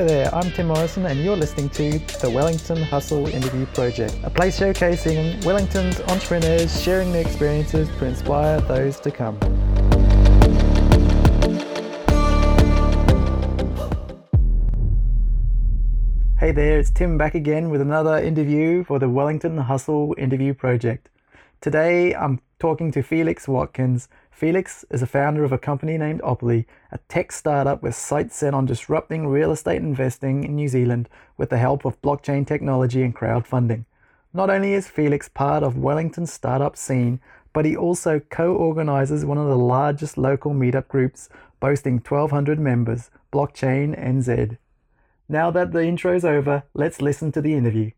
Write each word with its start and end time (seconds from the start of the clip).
Hello 0.00 0.08
there, 0.08 0.34
I'm 0.34 0.50
Tim 0.52 0.68
Morrison, 0.68 1.04
and 1.04 1.22
you're 1.22 1.36
listening 1.36 1.68
to 1.68 1.98
the 2.20 2.30
Wellington 2.30 2.82
Hustle 2.82 3.26
Interview 3.26 3.66
Project, 3.66 4.16
a 4.22 4.30
place 4.30 4.58
showcasing 4.58 5.44
Wellington's 5.44 6.00
entrepreneurs 6.00 6.82
sharing 6.82 7.12
their 7.12 7.20
experiences 7.20 7.86
to 7.98 8.06
inspire 8.06 8.62
those 8.62 8.98
to 9.00 9.10
come. 9.10 9.38
Hey 16.38 16.52
there, 16.52 16.78
it's 16.78 16.90
Tim 16.90 17.18
back 17.18 17.34
again 17.34 17.68
with 17.68 17.82
another 17.82 18.16
interview 18.16 18.84
for 18.84 18.98
the 18.98 19.10
Wellington 19.10 19.58
Hustle 19.58 20.14
Interview 20.16 20.54
Project. 20.54 21.10
Today 21.60 22.14
I'm 22.14 22.40
talking 22.58 22.90
to 22.92 23.02
Felix 23.02 23.46
Watkins. 23.46 24.08
Felix 24.40 24.86
is 24.88 25.02
a 25.02 25.06
founder 25.06 25.44
of 25.44 25.52
a 25.52 25.58
company 25.58 25.98
named 25.98 26.22
Opoly, 26.22 26.64
a 26.90 26.98
tech 27.10 27.30
startup 27.30 27.82
with 27.82 27.94
sights 27.94 28.36
set 28.36 28.54
on 28.54 28.64
disrupting 28.64 29.26
real 29.26 29.52
estate 29.52 29.82
investing 29.82 30.44
in 30.44 30.54
New 30.56 30.66
Zealand 30.66 31.10
with 31.36 31.50
the 31.50 31.58
help 31.58 31.84
of 31.84 32.00
blockchain 32.00 32.46
technology 32.46 33.02
and 33.02 33.14
crowdfunding. 33.14 33.84
Not 34.32 34.48
only 34.48 34.72
is 34.72 34.88
Felix 34.88 35.28
part 35.28 35.62
of 35.62 35.76
Wellington's 35.76 36.32
startup 36.32 36.74
scene, 36.78 37.20
but 37.52 37.66
he 37.66 37.76
also 37.76 38.18
co 38.18 38.54
organizes 38.54 39.26
one 39.26 39.36
of 39.36 39.46
the 39.46 39.58
largest 39.58 40.16
local 40.16 40.54
meetup 40.54 40.88
groups 40.88 41.28
boasting 41.60 41.96
1,200 41.98 42.58
members, 42.58 43.10
Blockchain 43.30 43.94
NZ. 44.02 44.56
Now 45.28 45.50
that 45.50 45.72
the 45.72 45.84
intro's 45.84 46.24
over, 46.24 46.62
let's 46.72 47.02
listen 47.02 47.30
to 47.32 47.42
the 47.42 47.52
interview. 47.52 47.90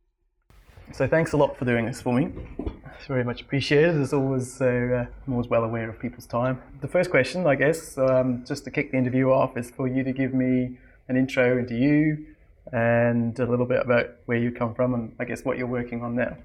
So 0.90 1.06
thanks 1.06 1.30
a 1.34 1.36
lot 1.36 1.56
for 1.56 1.66
doing 1.66 1.86
this 1.86 2.02
for 2.02 2.12
me. 2.12 2.32
It's 2.98 3.06
very 3.06 3.24
much 3.24 3.40
appreciated. 3.40 4.00
As 4.00 4.12
always, 4.12 4.60
uh, 4.60 5.06
I'm 5.26 5.32
always 5.32 5.48
well 5.48 5.64
aware 5.64 5.88
of 5.88 5.98
people's 5.98 6.26
time. 6.26 6.60
The 6.80 6.88
first 6.88 7.10
question, 7.10 7.46
I 7.46 7.54
guess, 7.54 7.98
um, 7.98 8.44
just 8.46 8.64
to 8.64 8.70
kick 8.70 8.92
the 8.92 8.98
interview 8.98 9.30
off, 9.30 9.56
is 9.56 9.70
for 9.70 9.88
you 9.88 10.04
to 10.04 10.12
give 10.12 10.34
me 10.34 10.78
an 11.08 11.16
intro 11.16 11.58
into 11.58 11.74
you 11.74 12.26
and 12.72 13.38
a 13.38 13.46
little 13.46 13.66
bit 13.66 13.82
about 13.82 14.10
where 14.26 14.38
you 14.38 14.52
come 14.52 14.74
from 14.74 14.94
and 14.94 15.14
I 15.18 15.24
guess 15.24 15.44
what 15.44 15.58
you're 15.58 15.66
working 15.66 16.02
on 16.02 16.14
now. 16.14 16.36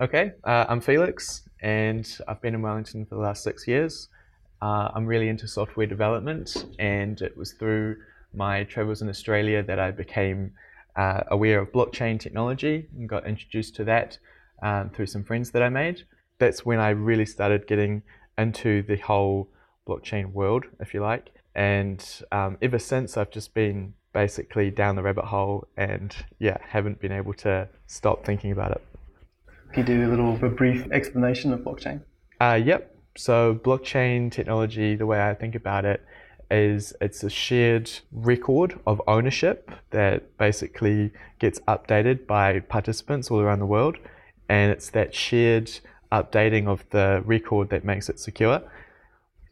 Okay, 0.00 0.32
uh, 0.44 0.66
I'm 0.68 0.80
Felix, 0.80 1.48
and 1.60 2.06
I've 2.28 2.42
been 2.42 2.54
in 2.54 2.60
Wellington 2.60 3.06
for 3.06 3.14
the 3.14 3.20
last 3.22 3.42
six 3.42 3.66
years. 3.66 4.08
Uh, 4.60 4.90
I'm 4.94 5.06
really 5.06 5.28
into 5.28 5.48
software 5.48 5.86
development, 5.86 6.66
and 6.78 7.20
it 7.22 7.36
was 7.36 7.52
through 7.52 7.96
my 8.34 8.64
travels 8.64 9.00
in 9.00 9.08
Australia 9.08 9.62
that 9.62 9.78
I 9.78 9.90
became 9.90 10.52
uh, 10.96 11.22
aware 11.28 11.60
of 11.60 11.72
blockchain 11.72 12.20
technology 12.20 12.86
and 12.96 13.08
got 13.08 13.26
introduced 13.26 13.74
to 13.76 13.84
that 13.84 14.18
um, 14.62 14.90
through 14.90 15.06
some 15.06 15.24
friends 15.24 15.50
that 15.52 15.62
I 15.62 15.68
made. 15.68 16.02
That's 16.38 16.64
when 16.64 16.78
I 16.78 16.90
really 16.90 17.26
started 17.26 17.66
getting 17.66 18.02
into 18.36 18.82
the 18.82 18.96
whole 18.96 19.48
blockchain 19.88 20.32
world, 20.32 20.64
if 20.80 20.92
you 20.92 21.00
like. 21.00 21.32
And 21.54 22.04
um, 22.32 22.58
ever 22.60 22.78
since, 22.78 23.16
I've 23.16 23.30
just 23.30 23.54
been 23.54 23.94
basically 24.12 24.70
down 24.70 24.96
the 24.96 25.02
rabbit 25.02 25.24
hole 25.26 25.68
and 25.76 26.14
yeah, 26.38 26.58
haven't 26.60 27.00
been 27.00 27.12
able 27.12 27.34
to 27.34 27.68
stop 27.86 28.24
thinking 28.24 28.52
about 28.52 28.72
it. 28.72 28.82
Can 29.72 29.86
you 29.86 29.96
do 29.98 30.06
a 30.06 30.10
little 30.10 30.34
a 30.44 30.48
brief 30.48 30.86
explanation 30.90 31.52
of 31.52 31.60
blockchain? 31.60 32.02
Uh, 32.40 32.60
yep. 32.62 32.94
So, 33.16 33.54
blockchain 33.54 34.30
technology, 34.30 34.94
the 34.94 35.06
way 35.06 35.20
I 35.20 35.34
think 35.34 35.54
about 35.54 35.84
it, 35.86 36.02
is 36.50 36.94
it's 37.00 37.24
a 37.24 37.30
shared 37.30 37.90
record 38.12 38.78
of 38.86 39.00
ownership 39.06 39.70
that 39.90 40.36
basically 40.38 41.12
gets 41.38 41.58
updated 41.60 42.26
by 42.26 42.60
participants 42.60 43.30
all 43.30 43.40
around 43.40 43.58
the 43.58 43.66
world. 43.66 43.96
And 44.48 44.70
it's 44.70 44.90
that 44.90 45.14
shared 45.14 45.70
updating 46.12 46.66
of 46.66 46.84
the 46.90 47.22
record 47.24 47.70
that 47.70 47.84
makes 47.84 48.08
it 48.08 48.18
secure. 48.20 48.62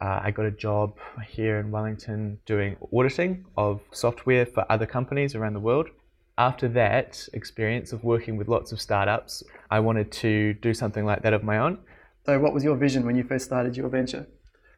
Uh, 0.00 0.20
I 0.22 0.30
got 0.30 0.46
a 0.46 0.50
job 0.50 0.96
here 1.26 1.58
in 1.58 1.70
Wellington 1.70 2.38
doing 2.46 2.76
auditing 2.92 3.44
of 3.56 3.80
software 3.90 4.46
for 4.46 4.66
other 4.70 4.86
companies 4.86 5.34
around 5.34 5.54
the 5.54 5.60
world. 5.60 5.88
After 6.36 6.68
that 6.68 7.28
experience 7.32 7.92
of 7.92 8.02
working 8.02 8.36
with 8.36 8.48
lots 8.48 8.72
of 8.72 8.80
startups, 8.80 9.42
I 9.70 9.80
wanted 9.80 10.10
to 10.12 10.54
do 10.54 10.74
something 10.74 11.04
like 11.04 11.22
that 11.22 11.32
of 11.32 11.44
my 11.44 11.58
own. 11.58 11.78
So, 12.26 12.38
what 12.40 12.52
was 12.52 12.64
your 12.64 12.76
vision 12.76 13.06
when 13.06 13.16
you 13.16 13.22
first 13.22 13.44
started 13.44 13.76
your 13.76 13.88
venture? 13.88 14.26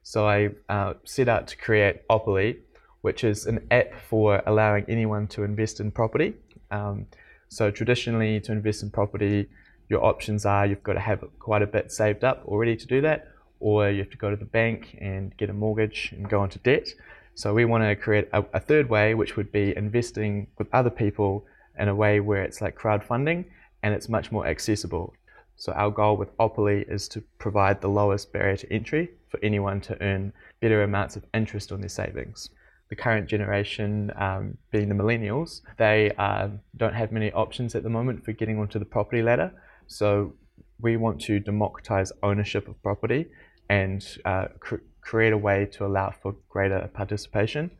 So 0.06 0.28
I 0.28 0.50
uh, 0.68 0.94
set 1.02 1.28
out 1.28 1.48
to 1.48 1.56
create 1.56 2.06
Opoly, 2.08 2.58
which 3.00 3.24
is 3.24 3.46
an 3.46 3.66
app 3.72 3.92
for 4.08 4.40
allowing 4.46 4.84
anyone 4.88 5.26
to 5.28 5.42
invest 5.42 5.80
in 5.80 5.90
property. 5.90 6.34
Um, 6.70 7.06
so 7.48 7.72
traditionally, 7.72 8.38
to 8.42 8.52
invest 8.52 8.84
in 8.84 8.90
property, 8.90 9.48
your 9.88 10.04
options 10.04 10.44
are 10.44 10.66
you've 10.66 10.82
got 10.82 10.94
to 10.94 11.00
have 11.00 11.24
quite 11.38 11.62
a 11.62 11.66
bit 11.66 11.92
saved 11.92 12.24
up 12.24 12.42
already 12.46 12.76
to 12.76 12.86
do 12.86 13.00
that, 13.02 13.28
or 13.60 13.90
you 13.90 13.98
have 13.98 14.10
to 14.10 14.16
go 14.16 14.30
to 14.30 14.36
the 14.36 14.44
bank 14.44 14.96
and 15.00 15.36
get 15.36 15.50
a 15.50 15.52
mortgage 15.52 16.12
and 16.12 16.28
go 16.28 16.44
into 16.44 16.58
debt. 16.60 16.88
So 17.34 17.52
we 17.52 17.64
want 17.64 17.84
to 17.84 17.94
create 17.94 18.28
a, 18.32 18.44
a 18.54 18.60
third 18.60 18.88
way, 18.88 19.14
which 19.14 19.36
would 19.36 19.52
be 19.52 19.76
investing 19.76 20.46
with 20.58 20.68
other 20.72 20.90
people 20.90 21.46
in 21.78 21.88
a 21.88 21.94
way 21.94 22.20
where 22.20 22.42
it's 22.42 22.60
like 22.60 22.78
crowdfunding 22.78 23.44
and 23.82 23.94
it's 23.94 24.08
much 24.08 24.32
more 24.32 24.46
accessible. 24.46 25.14
So 25.56 25.72
our 25.72 25.90
goal 25.90 26.16
with 26.16 26.36
Opoly 26.38 26.90
is 26.90 27.08
to 27.08 27.22
provide 27.38 27.80
the 27.80 27.88
lowest 27.88 28.32
barrier 28.32 28.56
to 28.56 28.72
entry 28.72 29.10
for 29.28 29.38
anyone 29.42 29.80
to 29.82 30.02
earn 30.02 30.32
better 30.60 30.82
amounts 30.82 31.16
of 31.16 31.24
interest 31.32 31.72
on 31.72 31.80
their 31.80 31.88
savings. 31.88 32.50
The 32.88 32.96
current 32.96 33.26
generation, 33.26 34.12
um, 34.16 34.58
being 34.70 34.88
the 34.88 34.94
millennials, 34.94 35.62
they 35.76 36.12
uh, 36.18 36.48
don't 36.76 36.94
have 36.94 37.10
many 37.10 37.32
options 37.32 37.74
at 37.74 37.82
the 37.82 37.90
moment 37.90 38.24
for 38.24 38.32
getting 38.32 38.58
onto 38.58 38.78
the 38.78 38.84
property 38.84 39.22
ladder. 39.22 39.52
So 39.86 40.34
we 40.80 40.96
want 40.96 41.20
to 41.22 41.40
democratize 41.40 42.12
ownership 42.22 42.68
of 42.68 42.80
property 42.82 43.26
and 43.68 44.06
uh, 44.24 44.46
cr- 44.60 44.76
create 45.00 45.32
a 45.32 45.38
way 45.38 45.66
to 45.72 45.86
allow 45.86 46.14
for 46.22 46.34
greater 46.48 46.88
participation. 46.92 47.70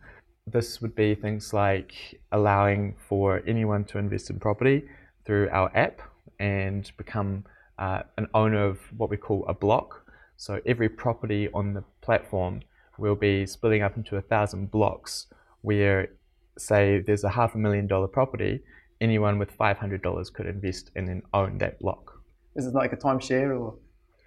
This 0.46 0.80
would 0.80 0.94
be 0.94 1.14
things 1.14 1.52
like 1.52 2.20
allowing 2.32 2.94
for 3.08 3.42
anyone 3.46 3.84
to 3.86 3.98
invest 3.98 4.30
in 4.30 4.38
property 4.38 4.84
through 5.24 5.48
our 5.50 5.70
app 5.76 6.00
and 6.38 6.90
become 6.96 7.44
uh, 7.78 8.02
an 8.16 8.28
owner 8.32 8.64
of 8.64 8.78
what 8.96 9.10
we 9.10 9.16
call 9.16 9.44
a 9.48 9.54
block. 9.54 10.04
So 10.36 10.60
every 10.66 10.88
property 10.88 11.48
on 11.52 11.74
the 11.74 11.82
platform 12.00 12.60
will 12.98 13.16
be 13.16 13.46
splitting 13.46 13.82
up 13.82 13.96
into 13.96 14.16
a 14.16 14.22
thousand 14.22 14.70
blocks 14.70 15.26
where, 15.62 16.08
say, 16.56 17.00
there's 17.00 17.24
a 17.24 17.30
half 17.30 17.54
a 17.54 17.58
million 17.58 17.86
dollar 17.86 18.06
property, 18.06 18.60
anyone 19.00 19.38
with 19.38 19.56
$500 19.56 20.32
could 20.32 20.46
invest 20.46 20.90
and 20.96 21.08
then 21.08 21.22
own 21.34 21.58
that 21.58 21.78
block. 21.78 22.22
Is 22.54 22.66
it 22.66 22.74
like 22.74 22.92
a 22.92 22.96
timeshare 22.96 23.58
or? 23.58 23.74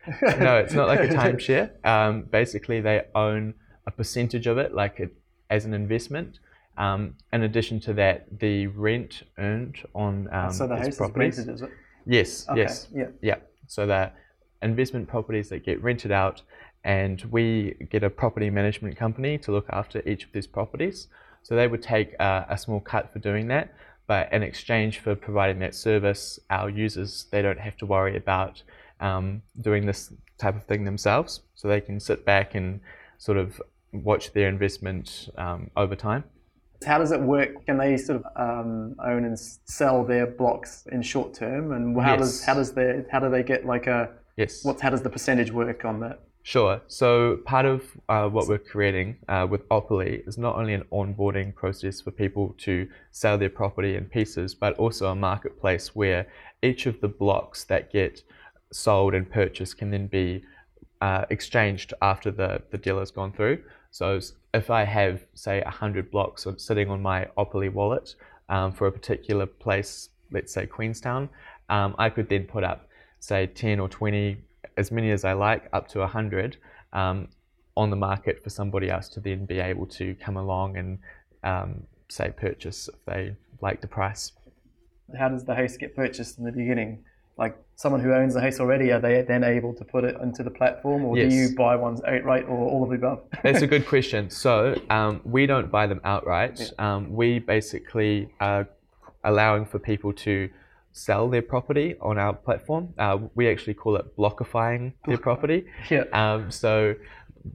no, 0.21 0.57
it's 0.57 0.73
not 0.73 0.87
like 0.87 1.01
a 1.01 1.07
timeshare. 1.13 1.85
Um, 1.85 2.23
basically, 2.23 2.81
they 2.81 3.05
own 3.15 3.53
a 3.87 3.91
percentage 3.91 4.47
of 4.47 4.57
it, 4.57 4.73
like 4.73 4.99
it, 4.99 5.13
as 5.49 5.65
an 5.65 5.73
investment. 5.73 6.39
Um, 6.77 7.15
in 7.33 7.43
addition 7.43 7.79
to 7.81 7.93
that, 7.93 8.39
the 8.39 8.67
rent 8.67 9.23
earned 9.37 9.77
on 9.93 10.29
um, 10.31 10.53
so 10.53 10.67
the 10.67 10.77
house 10.77 10.95
properties. 10.95 11.39
Is 11.39 11.47
rented, 11.47 11.55
is 11.55 11.61
it? 11.63 11.71
Yes, 12.05 12.45
okay. 12.49 12.61
yes. 12.61 12.87
Yeah. 12.93 13.07
Yeah. 13.21 13.35
So 13.67 13.85
that 13.87 14.15
investment 14.61 15.07
properties 15.07 15.49
that 15.49 15.65
get 15.65 15.81
rented 15.83 16.11
out 16.11 16.41
and 16.83 17.21
we 17.29 17.75
get 17.89 18.03
a 18.03 18.09
property 18.09 18.49
management 18.49 18.95
company 18.95 19.37
to 19.39 19.51
look 19.51 19.67
after 19.69 20.01
each 20.07 20.23
of 20.25 20.31
these 20.31 20.47
properties. 20.47 21.07
So 21.43 21.55
they 21.55 21.67
would 21.67 21.81
take 21.81 22.13
a, 22.19 22.45
a 22.49 22.57
small 22.57 22.79
cut 22.79 23.11
for 23.11 23.19
doing 23.19 23.47
that, 23.47 23.73
but 24.09 24.33
in 24.33 24.41
exchange 24.41 24.97
for 24.97 25.13
providing 25.13 25.59
that 25.59 25.75
service, 25.75 26.39
our 26.49 26.67
users 26.67 27.27
they 27.29 27.43
don't 27.43 27.59
have 27.59 27.77
to 27.77 27.85
worry 27.85 28.17
about 28.17 28.63
um, 28.99 29.43
doing 29.61 29.85
this 29.85 30.11
type 30.39 30.55
of 30.55 30.63
thing 30.63 30.83
themselves. 30.83 31.41
So 31.53 31.67
they 31.67 31.79
can 31.79 31.99
sit 31.99 32.25
back 32.25 32.55
and 32.55 32.79
sort 33.19 33.37
of 33.37 33.61
watch 33.93 34.33
their 34.33 34.49
investment 34.49 35.29
um, 35.37 35.69
over 35.77 35.95
time. 35.95 36.23
How 36.83 36.97
does 36.97 37.11
it 37.11 37.21
work? 37.21 37.63
Can 37.67 37.77
they 37.77 37.97
sort 37.97 38.23
of 38.23 38.25
um, 38.35 38.95
own 39.05 39.25
and 39.25 39.37
sell 39.39 40.03
their 40.03 40.25
blocks 40.25 40.87
in 40.91 41.03
short 41.03 41.35
term, 41.35 41.71
and 41.71 41.95
how 42.01 42.13
yes. 42.13 42.19
does 42.19 42.43
how 42.43 42.55
does 42.55 42.71
they 42.73 43.03
how 43.11 43.19
do 43.19 43.29
they 43.29 43.43
get 43.43 43.63
like 43.63 43.85
a 43.85 44.09
yes? 44.37 44.65
What 44.65 44.81
how 44.81 44.89
does 44.89 45.03
the 45.03 45.09
percentage 45.11 45.51
work 45.51 45.85
on 45.85 45.99
that? 45.99 46.19
Sure. 46.43 46.81
So 46.87 47.37
part 47.45 47.65
of 47.65 47.83
uh, 48.07 48.27
what 48.27 48.47
we're 48.47 48.57
creating 48.57 49.17
uh, 49.27 49.45
with 49.49 49.67
Opoly 49.69 50.27
is 50.27 50.37
not 50.37 50.55
only 50.55 50.73
an 50.73 50.83
onboarding 50.91 51.53
process 51.53 52.01
for 52.01 52.11
people 52.11 52.55
to 52.59 52.87
sell 53.11 53.37
their 53.37 53.49
property 53.49 53.95
in 53.95 54.05
pieces, 54.05 54.55
but 54.55 54.73
also 54.77 55.07
a 55.07 55.15
marketplace 55.15 55.95
where 55.95 56.27
each 56.63 56.85
of 56.85 56.99
the 57.01 57.07
blocks 57.07 57.65
that 57.65 57.91
get 57.91 58.23
sold 58.71 59.13
and 59.13 59.29
purchased 59.29 59.77
can 59.77 59.91
then 59.91 60.07
be 60.07 60.43
uh, 61.01 61.25
exchanged 61.29 61.93
after 62.01 62.31
the, 62.31 62.61
the 62.71 62.77
deal 62.77 62.99
has 62.99 63.11
gone 63.11 63.31
through. 63.31 63.61
So 63.91 64.19
if 64.53 64.69
I 64.69 64.83
have, 64.83 65.25
say, 65.33 65.61
100 65.61 66.11
blocks 66.11 66.47
sitting 66.57 66.89
on 66.89 67.01
my 67.01 67.27
Opoly 67.37 67.71
wallet 67.71 68.15
um, 68.49 68.71
for 68.71 68.87
a 68.87 68.91
particular 68.91 69.45
place, 69.45 70.09
let's 70.31 70.53
say 70.53 70.65
Queenstown, 70.65 71.29
um, 71.69 71.95
I 71.97 72.09
could 72.09 72.29
then 72.29 72.45
put 72.45 72.63
up, 72.63 72.87
say, 73.19 73.47
10 73.47 73.79
or 73.79 73.89
20, 73.89 74.37
as 74.79 74.91
many 74.91 75.11
as 75.11 75.23
I 75.25 75.33
like, 75.33 75.69
up 75.73 75.87
to 75.89 75.99
100 75.99 76.57
um, 76.93 77.27
on 77.75 77.89
the 77.89 77.95
market 77.95 78.41
for 78.43 78.49
somebody 78.49 78.89
else 78.89 79.09
to 79.09 79.19
then 79.19 79.45
be 79.45 79.59
able 79.59 79.85
to 79.87 80.15
come 80.15 80.37
along 80.37 80.77
and, 80.77 80.99
um, 81.43 81.83
say, 82.07 82.31
purchase 82.35 82.89
if 82.91 83.05
they 83.05 83.35
like 83.61 83.81
the 83.81 83.87
price. 83.87 84.31
How 85.17 85.29
does 85.29 85.45
the 85.45 85.55
house 85.55 85.75
get 85.77 85.95
purchased 85.95 86.37
in 86.39 86.45
the 86.45 86.51
beginning? 86.51 87.03
like 87.39 87.57
someone 87.77 88.01
who 88.01 88.13
owns 88.13 88.33
the 88.33 88.41
house 88.41 88.59
already, 88.59 88.91
are 88.91 88.99
they 88.99 89.21
then 89.21 89.45
able 89.45 89.73
to 89.73 89.85
put 89.85 90.03
it 90.03 90.15
into 90.21 90.43
the 90.43 90.51
platform, 90.51 91.05
or 91.05 91.17
Yes. 91.17 91.31
do 91.31 91.35
you 91.37 91.55
buy 91.55 91.75
ones 91.77 92.01
outright, 92.05 92.43
or 92.49 92.69
all 92.69 92.83
of 92.83 92.89
the 92.89 92.95
above? 92.95 93.23
That's 93.43 93.61
a 93.61 93.67
good 93.67 93.87
question. 93.87 94.29
So 94.29 94.75
um, 94.89 95.21
we 95.23 95.45
don't 95.45 95.71
buy 95.71 95.87
them 95.87 96.01
outright. 96.03 96.73
Um, 96.77 97.13
we 97.13 97.39
basically 97.39 98.29
are 98.41 98.67
allowing 99.23 99.65
for 99.65 99.79
people 99.79 100.11
to 100.13 100.49
sell 100.91 101.29
their 101.29 101.41
property 101.41 101.95
on 102.01 102.17
our 102.17 102.33
platform. 102.33 102.93
Uh, 102.97 103.17
we 103.35 103.49
actually 103.49 103.73
call 103.73 103.95
it 103.95 104.17
blockifying 104.17 104.93
their 105.07 105.17
property. 105.29 105.65
yeah. 105.89 106.03
Um, 106.11 106.51
so 106.51 106.95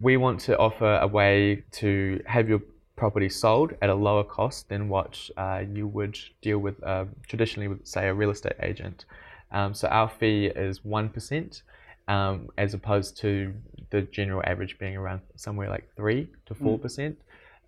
we 0.01 0.17
want 0.17 0.41
to 0.41 0.57
offer 0.59 0.99
a 1.01 1.07
way 1.07 1.65
to 1.73 2.23
have 2.27 2.49
your 2.49 2.63
property 2.97 3.29
sold 3.29 3.75
at 3.83 3.91
a 3.91 3.95
lower 3.95 4.25
cost 4.25 4.69
than 4.69 4.89
what 4.89 5.29
uh, 5.37 5.63
you 5.73 5.87
would 5.87 6.19
deal 6.43 6.59
with 6.59 6.83
uh, 6.85 7.05
traditionally 7.29 7.69
with, 7.69 7.87
say, 7.87 8.09
a 8.09 8.15
real 8.15 8.31
estate 8.31 8.55
agent. 8.63 9.05
Um, 9.51 9.75
so 9.75 9.89
our 9.89 10.09
fee 10.09 10.47
is 10.47 10.85
one 10.85 11.09
percent, 11.09 11.63
um, 12.09 12.49
as 12.57 12.75
opposed 12.75 13.17
to 13.19 13.53
the 13.91 14.03
general 14.03 14.43
average 14.47 14.79
being 14.79 14.97
around 14.97 15.21
somewhere 15.37 15.69
like 15.69 15.89
three 15.97 16.29
to 16.47 16.55
four 16.55 16.79
percent, 16.79 17.19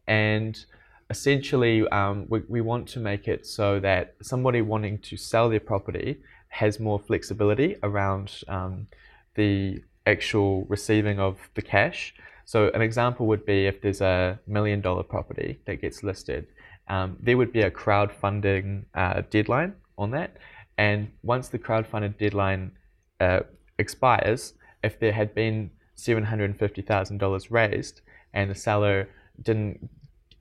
and 0.06 0.64
essentially 1.10 1.86
um, 1.88 2.26
we, 2.28 2.40
we 2.48 2.60
want 2.60 2.88
to 2.88 3.00
make 3.00 3.28
it 3.28 3.46
so 3.46 3.78
that 3.80 4.14
somebody 4.22 4.60
wanting 4.60 4.98
to 4.98 5.16
sell 5.16 5.48
their 5.48 5.60
property 5.60 6.18
has 6.48 6.80
more 6.80 6.98
flexibility 6.98 7.76
around 7.82 8.40
um, 8.48 8.86
the 9.34 9.82
actual 10.06 10.64
receiving 10.64 11.18
of 11.18 11.38
the 11.54 11.62
cash. 11.62 12.14
So 12.44 12.70
an 12.74 12.80
example 12.80 13.26
would 13.26 13.44
be 13.44 13.66
if 13.66 13.80
there's 13.82 14.00
a 14.00 14.38
million 14.46 14.80
dollar 14.80 15.02
property 15.02 15.60
that 15.66 15.80
gets 15.80 16.02
listed, 16.02 16.46
um, 16.88 17.16
there 17.20 17.36
would 17.36 17.52
be 17.52 17.62
a 17.62 17.70
crowdfunding 17.70 18.84
uh, 18.94 19.22
deadline 19.30 19.74
on 19.98 20.10
that. 20.12 20.36
And 20.78 21.10
once 21.22 21.48
the 21.48 21.58
crowdfunded 21.58 22.18
deadline 22.18 22.72
uh, 23.20 23.40
expires, 23.78 24.54
if 24.82 25.00
there 25.00 25.12
had 25.12 25.34
been 25.34 25.70
$750,000 25.96 27.46
raised 27.50 28.02
and 28.32 28.50
the 28.50 28.54
seller 28.54 29.08
didn't 29.42 29.88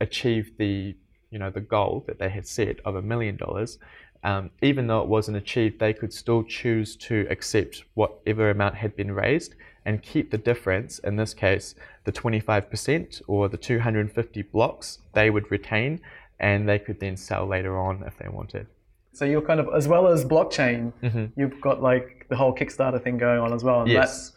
achieve 0.02 0.52
the 0.58 0.96
you 1.32 1.40
know 1.40 1.50
the 1.50 1.62
goal 1.62 2.04
that 2.08 2.20
they 2.20 2.30
had 2.30 2.48
set 2.48 2.80
of 2.86 2.96
a 2.96 3.02
million 3.02 3.36
dollars, 3.36 3.78
um, 4.24 4.50
even 4.62 4.88
though 4.88 5.02
it 5.02 5.08
wasn't 5.08 5.38
achieved, 5.38 5.80
they 5.80 5.94
could 5.94 6.14
still 6.14 6.44
choose 6.44 6.96
to 6.96 7.28
accept 7.30 7.84
whatever 7.94 8.50
amount 8.50 8.76
had 8.76 8.96
been 8.96 9.12
raised 9.12 9.56
and 9.86 10.02
keep 10.02 10.32
the 10.32 10.38
difference. 10.38 10.98
In 11.00 11.16
this 11.16 11.34
case, 11.34 11.76
the 12.06 12.12
25% 12.12 13.22
or 13.28 13.48
the 13.50 13.58
250 13.58 14.42
blocks 14.44 15.00
they 15.14 15.30
would 15.30 15.52
retain, 15.52 16.00
and 16.40 16.68
they 16.68 16.80
could 16.80 17.00
then 17.00 17.18
sell 17.18 17.46
later 17.46 17.78
on 17.80 18.04
if 18.04 18.18
they 18.18 18.28
wanted. 18.30 18.68
So 19.14 19.26
you're 19.26 19.42
kind 19.42 19.60
of 19.60 19.70
as 19.76 19.88
well 19.88 20.08
as 20.08 20.26
blockchain, 20.26 20.92
Mhm. 21.04 21.32
you've 21.36 21.62
got 21.62 21.82
like 21.82 22.26
the 22.30 22.36
whole 22.36 22.54
Kickstarter 22.56 23.02
thing 23.02 23.18
going 23.18 23.40
on 23.40 23.54
as 23.54 23.64
well. 23.64 23.82
And 23.82 23.90
Yes. 23.92 24.00
that's 24.08 24.32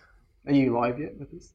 are 0.46 0.52
you 0.52 0.72
live 0.72 0.98
yet 1.00 1.16
with 1.18 1.30
this? 1.32 1.52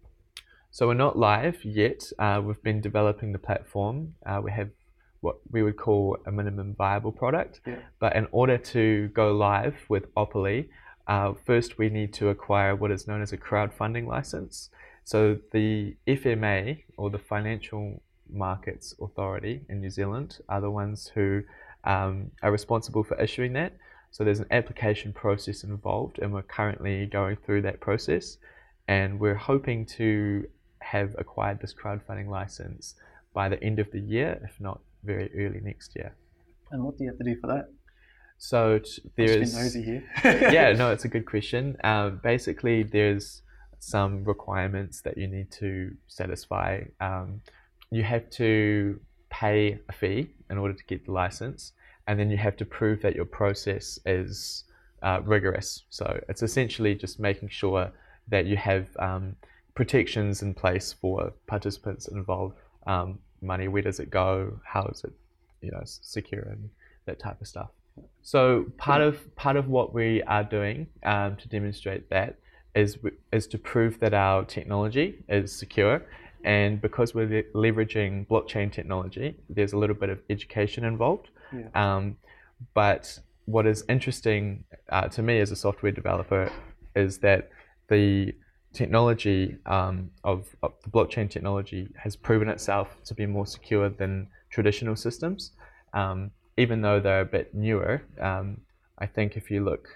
So 0.73 0.87
we're 0.87 0.95
not 0.95 1.15
live 1.15 1.63
yet. 1.63 2.11
Uh, 2.17 2.41
we've 2.43 2.63
been 2.63 2.81
developing 2.81 3.31
the 3.31 3.37
platform. 3.37 4.15
Uh, 4.25 4.41
we 4.43 4.49
have 4.53 4.71
what 5.21 5.35
we 5.51 5.61
would 5.61 5.77
call 5.77 6.17
a 6.25 6.31
minimum 6.31 6.73
viable 6.75 7.11
product. 7.11 7.61
Yeah. 7.67 7.75
But 7.99 8.15
in 8.15 8.27
order 8.31 8.57
to 8.57 9.09
go 9.09 9.33
live 9.33 9.75
with 9.87 10.11
Opoly, 10.15 10.69
uh, 11.05 11.33
first 11.45 11.77
we 11.77 11.89
need 11.89 12.11
to 12.13 12.29
acquire 12.29 12.75
what 12.75 12.89
is 12.89 13.07
known 13.07 13.21
as 13.21 13.31
a 13.31 13.37
crowdfunding 13.37 14.07
license. 14.07 14.71
So 15.03 15.37
the 15.51 15.95
FMA 16.07 16.81
or 16.97 17.11
the 17.11 17.19
Financial 17.19 18.01
Markets 18.27 18.95
Authority 18.99 19.61
in 19.69 19.79
New 19.79 19.91
Zealand 19.91 20.39
are 20.49 20.59
the 20.59 20.71
ones 20.71 21.11
who 21.13 21.43
um, 21.83 22.31
are 22.41 22.51
responsible 22.51 23.03
for 23.03 23.21
issuing 23.21 23.53
that. 23.53 23.73
So 24.09 24.23
there's 24.23 24.39
an 24.39 24.47
application 24.49 25.13
process 25.13 25.63
involved, 25.63 26.17
and 26.17 26.33
we're 26.33 26.41
currently 26.41 27.05
going 27.05 27.37
through 27.45 27.61
that 27.61 27.79
process. 27.79 28.37
And 28.87 29.19
we're 29.19 29.35
hoping 29.35 29.85
to 29.97 30.45
have 30.83 31.15
acquired 31.17 31.59
this 31.61 31.73
crowdfunding 31.73 32.27
license 32.27 32.95
by 33.33 33.49
the 33.49 33.61
end 33.63 33.79
of 33.79 33.89
the 33.91 33.99
year, 33.99 34.39
if 34.43 34.59
not 34.59 34.79
very 35.03 35.29
early 35.35 35.59
next 35.61 35.95
year. 35.95 36.13
And 36.71 36.83
what 36.83 36.97
do 36.97 37.03
you 37.03 37.09
have 37.09 37.17
to 37.17 37.23
do 37.23 37.39
for 37.39 37.47
that? 37.47 37.69
So 38.37 38.79
t- 38.79 39.01
Just 39.17 39.55
nosy 39.55 39.81
here. 39.83 40.03
yeah, 40.23 40.73
no, 40.77 40.91
it's 40.91 41.05
a 41.05 41.07
good 41.07 41.25
question. 41.25 41.77
Um, 41.83 42.19
basically, 42.23 42.83
there's 42.83 43.41
some 43.79 44.23
requirements 44.23 45.01
that 45.01 45.17
you 45.17 45.27
need 45.27 45.51
to 45.51 45.95
satisfy. 46.07 46.83
Um, 46.99 47.41
you 47.91 48.03
have 48.03 48.29
to 48.31 48.99
pay 49.29 49.79
a 49.89 49.93
fee 49.93 50.29
in 50.49 50.57
order 50.57 50.73
to 50.73 50.83
get 50.85 51.05
the 51.05 51.11
license, 51.11 51.73
and 52.07 52.19
then 52.19 52.29
you 52.29 52.37
have 52.37 52.57
to 52.57 52.65
prove 52.65 53.01
that 53.01 53.15
your 53.15 53.25
process 53.25 53.99
is 54.05 54.65
uh, 55.03 55.21
rigorous. 55.23 55.83
So 55.89 56.19
it's 56.27 56.43
essentially 56.43 56.95
just 56.95 57.19
making 57.19 57.49
sure 57.49 57.91
that 58.29 58.45
you 58.45 58.57
have 58.57 58.87
um, 58.97 59.35
protections 59.75 60.41
in 60.41 60.53
place 60.53 60.93
for 60.93 61.33
participants 61.47 62.07
involved. 62.07 62.55
Um, 62.85 63.19
money, 63.41 63.67
where 63.67 63.81
does 63.81 63.99
it 63.99 64.09
go? 64.09 64.59
How 64.63 64.85
is 64.87 65.03
it, 65.03 65.13
you 65.61 65.71
know, 65.71 65.81
secure 65.83 66.41
and 66.41 66.69
that 67.05 67.19
type 67.19 67.39
of 67.41 67.47
stuff. 67.47 67.69
So 68.21 68.65
part 68.77 69.01
of 69.01 69.35
part 69.35 69.55
of 69.55 69.67
what 69.67 69.93
we 69.93 70.23
are 70.23 70.43
doing 70.43 70.87
um, 71.03 71.35
to 71.37 71.47
demonstrate 71.47 72.09
that 72.09 72.37
is 72.75 72.97
is 73.31 73.45
to 73.47 73.57
prove 73.57 73.99
that 73.99 74.13
our 74.13 74.45
technology 74.45 75.23
is 75.29 75.51
secure, 75.51 76.01
and 76.43 76.81
because 76.81 77.13
we're 77.13 77.27
le- 77.27 77.71
leveraging 77.71 78.27
blockchain 78.27 78.71
technology, 78.71 79.35
there's 79.49 79.73
a 79.73 79.77
little 79.77 79.95
bit 79.95 80.09
of 80.09 80.19
education 80.29 80.85
involved. 80.85 81.29
Yeah. 81.51 81.67
Um, 81.75 82.17
but 82.73 83.19
what 83.45 83.67
is 83.67 83.83
interesting 83.89 84.63
uh, 84.89 85.09
to 85.09 85.21
me 85.21 85.39
as 85.39 85.51
a 85.51 85.55
software 85.55 85.91
developer 85.91 86.51
is 86.95 87.19
that 87.19 87.49
the 87.89 88.33
technology 88.73 89.57
um, 89.65 90.09
of, 90.23 90.47
of 90.63 90.73
the 90.83 90.89
blockchain 90.89 91.29
technology 91.29 91.89
has 91.95 92.15
proven 92.15 92.49
itself 92.49 92.97
to 93.05 93.13
be 93.13 93.25
more 93.25 93.45
secure 93.45 93.89
than 93.89 94.27
traditional 94.49 94.95
systems. 94.95 95.51
Um, 95.93 96.31
even 96.57 96.81
though 96.81 96.99
they're 96.99 97.21
a 97.21 97.25
bit 97.25 97.53
newer, 97.53 98.03
um, 98.19 98.61
I 98.99 99.05
think 99.05 99.37
if 99.37 99.49
you 99.49 99.63
look 99.63 99.87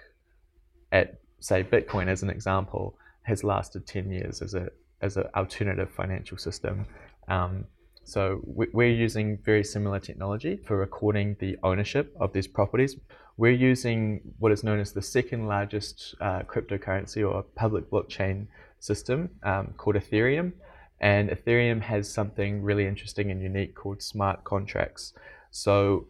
at 0.92 1.18
say 1.40 1.62
Bitcoin 1.62 2.08
as 2.08 2.22
an 2.22 2.30
example, 2.30 2.96
has 3.22 3.44
lasted 3.44 3.86
10 3.86 4.10
years 4.10 4.42
as 4.42 4.54
a 4.54 4.68
as 5.00 5.16
an 5.16 5.24
alternative 5.36 5.88
financial 5.90 6.36
system. 6.36 6.84
Um, 7.28 7.66
so 8.02 8.40
we- 8.44 8.70
we're 8.72 8.90
using 8.90 9.38
very 9.44 9.62
similar 9.62 10.00
technology 10.00 10.56
for 10.56 10.76
recording 10.76 11.36
the 11.38 11.56
ownership 11.62 12.12
of 12.18 12.32
these 12.32 12.48
properties. 12.48 12.96
We're 13.36 13.52
using 13.52 14.34
what 14.40 14.50
is 14.50 14.64
known 14.64 14.80
as 14.80 14.92
the 14.92 15.02
second 15.02 15.46
largest 15.46 16.16
uh, 16.20 16.42
cryptocurrency 16.42 17.22
or 17.28 17.44
public 17.54 17.88
blockchain 17.88 18.48
system 18.80 19.30
um, 19.42 19.74
called 19.76 19.96
Ethereum. 19.96 20.52
And 21.00 21.30
Ethereum 21.30 21.80
has 21.82 22.10
something 22.10 22.62
really 22.62 22.86
interesting 22.86 23.30
and 23.30 23.40
unique 23.40 23.74
called 23.74 24.02
smart 24.02 24.44
contracts. 24.44 25.14
So 25.50 26.06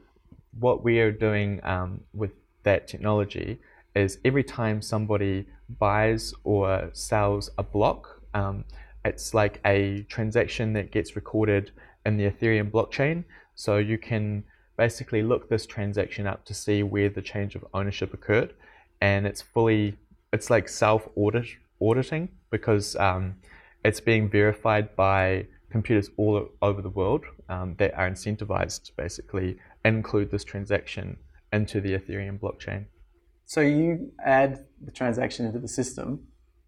what 0.58 0.82
we 0.82 1.00
are 1.00 1.12
doing 1.12 1.60
um, 1.64 2.00
with 2.14 2.32
that 2.62 2.88
technology 2.88 3.58
is 3.94 4.18
every 4.24 4.44
time 4.44 4.80
somebody 4.80 5.46
buys 5.78 6.32
or 6.44 6.90
sells 6.92 7.50
a 7.58 7.62
block, 7.62 8.22
um, 8.34 8.64
it's 9.04 9.34
like 9.34 9.60
a 9.64 10.02
transaction 10.08 10.72
that 10.72 10.90
gets 10.90 11.16
recorded 11.16 11.70
in 12.06 12.16
the 12.16 12.30
Ethereum 12.30 12.70
blockchain. 12.70 13.24
So 13.54 13.78
you 13.78 13.98
can 13.98 14.44
basically 14.76 15.22
look 15.22 15.48
this 15.48 15.66
transaction 15.66 16.26
up 16.26 16.44
to 16.46 16.54
see 16.54 16.82
where 16.82 17.08
the 17.08 17.22
change 17.22 17.54
of 17.54 17.64
ownership 17.74 18.14
occurred, 18.14 18.54
and 19.00 19.26
it's 19.26 19.42
fully, 19.42 19.96
it's 20.32 20.50
like 20.50 20.68
self 20.68 21.08
audit 21.16 21.46
auditing 21.80 22.28
because 22.50 22.96
um, 22.96 23.36
it's 23.84 24.00
being 24.00 24.28
verified 24.28 24.94
by 24.96 25.46
computers 25.70 26.10
all 26.16 26.48
over 26.62 26.80
the 26.82 26.90
world 26.90 27.24
um, 27.48 27.74
that 27.78 27.94
are 27.94 28.10
incentivized 28.10 28.84
to 28.84 28.92
basically 28.96 29.58
include 29.84 30.30
this 30.30 30.44
transaction 30.44 31.18
into 31.52 31.80
the 31.80 31.92
Ethereum 31.94 32.38
blockchain. 32.38 32.86
So 33.44 33.60
you 33.60 34.12
add 34.24 34.66
the 34.84 34.90
transaction 34.90 35.46
into 35.46 35.58
the 35.58 35.68
system, 35.68 36.20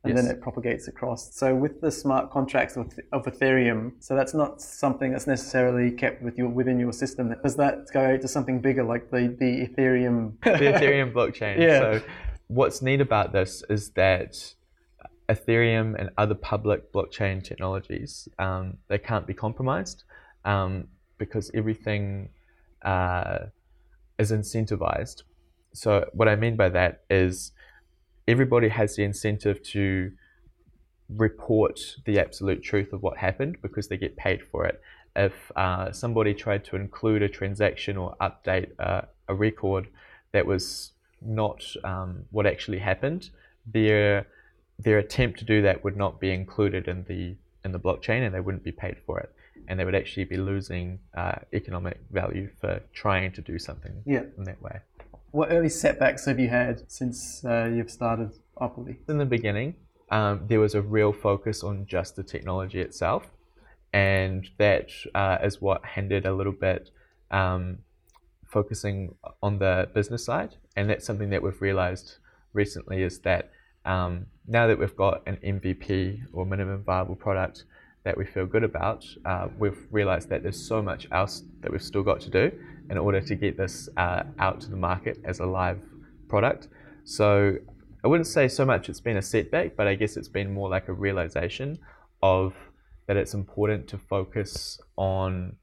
and 0.03 0.17
then 0.17 0.27
it 0.27 0.41
propagates 0.41 0.89
across. 0.89 1.35
So 1.35 1.55
with 1.55 1.83
the 1.83 1.91
smart 1.91 2.31
contracts 2.31 2.77
of, 2.77 2.99
of 3.13 3.27
Ethereum, 3.27 3.93
so 3.99 4.15
that's 4.17 4.33
not 4.33 4.63
something 4.63 5.13
that's 5.13 5.27
necessarily 5.27 5.91
kept 5.91 6.23
with 6.23 6.39
your 6.39 6.49
within 6.49 6.81
your 6.81 6.93
system. 6.93 7.35
Does 7.43 7.57
that 7.57 7.87
go 7.93 8.17
to 8.17 8.27
something 8.27 8.61
bigger, 8.61 8.83
like 8.83 9.11
the 9.11 9.37
the 9.39 9.67
Ethereum? 9.67 10.41
the 10.43 10.51
Ethereum 10.51 11.13
blockchain. 11.13 11.59
Yeah. 11.61 11.81
So, 11.81 12.03
what's 12.47 12.81
neat 12.81 13.03
about 13.03 13.33
this 13.33 13.63
is 13.69 13.91
that 13.91 14.55
Ethereum 15.31 15.99
and 15.99 16.11
other 16.19 16.35
public 16.35 16.93
blockchain 16.93 17.43
technologies 17.43 18.29
um, 18.39 18.77
they 18.89 18.99
can't 18.99 19.27
be 19.27 19.35
compromised 19.35 20.05
um, 20.45 20.89
because 21.19 21.51
everything 21.55 22.29
uh, 22.83 23.39
is 24.19 24.33
incentivized. 24.33 25.23
So, 25.73 26.09
what 26.13 26.29
I 26.29 26.37
mean 26.37 26.57
by 26.57 26.69
that 26.71 27.03
is 27.09 27.53
everybody 28.27 28.69
has 28.69 28.97
the 28.97 29.05
incentive 29.05 29.63
to 29.75 30.13
report 31.09 31.79
the 32.05 32.19
absolute 32.19 32.63
truth 32.63 32.93
of 32.93 33.03
what 33.03 33.17
happened 33.17 33.59
because 33.63 33.89
they 33.89 33.97
get 33.97 34.17
paid 34.17 34.41
for 34.51 34.67
it. 34.67 34.81
If 35.17 35.53
uh, 35.57 35.93
somebody 35.93 36.35
tried 36.35 36.65
to 36.67 36.77
include 36.77 37.23
a 37.23 37.29
transaction 37.29 37.97
or 37.97 38.17
update 38.21 38.71
uh, 38.79 39.03
a 39.29 39.35
record 39.35 39.89
that 40.33 40.47
was 40.47 40.93
not 41.23 41.65
um, 41.85 42.25
what 42.31 42.47
actually 42.47 42.79
happened. 42.79 43.31
Their 43.67 44.27
their 44.83 44.99
attempt 44.99 45.39
to 45.41 45.45
do 45.45 45.63
that 45.63 45.85
would 45.85 45.97
not 45.97 46.21
be 46.21 46.31
included 46.33 46.89
in 46.89 47.05
the 47.05 47.37
in 47.65 47.73
the 47.73 47.79
blockchain, 47.79 48.25
and 48.25 48.35
they 48.35 48.41
wouldn't 48.41 48.65
be 48.65 48.73
paid 48.73 48.97
for 49.07 49.21
it, 49.21 49.31
and 49.69 49.79
they 49.79 49.85
would 49.85 49.95
actually 49.95 50.25
be 50.25 50.39
losing 50.39 50.99
uh, 51.15 51.37
economic 51.53 51.99
value 52.11 52.49
for 52.61 52.81
trying 52.95 53.31
to 53.33 53.43
do 53.43 53.59
something 53.59 54.03
Yeah. 54.07 54.25
in 54.39 54.45
that 54.45 54.63
way. 54.63 54.81
What 55.33 55.53
early 55.53 55.69
setbacks 55.69 56.25
have 56.25 56.41
you 56.41 56.49
had 56.49 56.91
since 56.91 57.45
uh, 57.45 57.71
you've 57.75 57.91
started 57.91 58.31
Opoly? 58.57 58.97
In 59.09 59.19
the 59.19 59.27
beginning, 59.27 59.75
um, 60.11 60.47
there 60.49 60.59
was 60.59 60.75
a 60.75 60.81
real 60.81 61.13
focus 61.13 61.63
on 61.63 61.85
just 61.87 62.17
the 62.17 62.23
technology 62.23 62.81
itself, 62.81 63.31
and 63.93 64.49
that 64.57 64.89
uh, 65.15 65.39
is 65.43 65.61
what 65.61 65.85
hindered 65.85 66.25
a 66.25 66.33
little 66.33 66.53
bit 66.69 66.91
um, 67.31 67.79
focusing 68.47 69.15
on 69.43 69.59
the 69.59 69.89
business 69.95 70.25
side. 70.25 70.57
And 70.77 70.89
that's 70.89 71.05
something 71.05 71.31
that 71.31 71.43
we've 71.43 71.61
realized 71.61 72.17
recently 72.55 73.03
is 73.03 73.21
that 73.21 73.51
um, 73.85 74.27
now 74.47 74.67
that 74.67 74.79
we've 74.79 74.97
got 74.97 75.23
an 75.27 75.39
MVP 75.45 76.23
or 76.33 76.45
minimum 76.45 76.83
viable 76.83 77.17
product 77.17 77.65
that 78.05 78.17
we 78.17 78.25
feel 78.25 78.47
good 78.47 78.65
about, 78.65 79.05
uh, 79.25 79.49
we've 79.59 79.87
realized 79.91 80.29
that 80.31 80.43
there's 80.43 80.61
so 80.61 80.83
much 80.83 81.07
else 81.13 81.45
that 81.61 81.71
we've 81.71 81.83
still 81.83 82.03
got 82.03 82.21
to 82.21 82.31
do 82.31 82.51
in 82.89 82.99
order 82.99 83.21
to 83.21 83.35
get 83.35 83.57
this 83.57 83.89
uh, 83.97 84.23
out 84.39 84.61
to 84.61 84.71
the 84.71 84.77
market 84.77 85.19
as 85.25 85.41
a 85.41 85.47
live 85.47 85.81
product. 86.29 86.69
So 87.05 87.57
I 88.03 88.09
wouldn't 88.09 88.27
say 88.27 88.49
so 88.49 88.65
much 88.65 88.89
it's 88.89 89.01
been 89.01 89.19
a 89.19 89.23
setback, 89.23 89.77
but 89.77 89.87
I 89.87 89.95
guess 89.95 90.17
it's 90.17 90.29
been 90.29 90.53
more 90.53 90.69
like 90.69 90.89
a 90.89 90.93
realization 90.93 91.79
of 92.23 92.55
that 93.07 93.17
it's 93.17 93.35
important 93.35 93.89
to 93.89 93.99
focus 93.99 94.81
on 94.97 95.57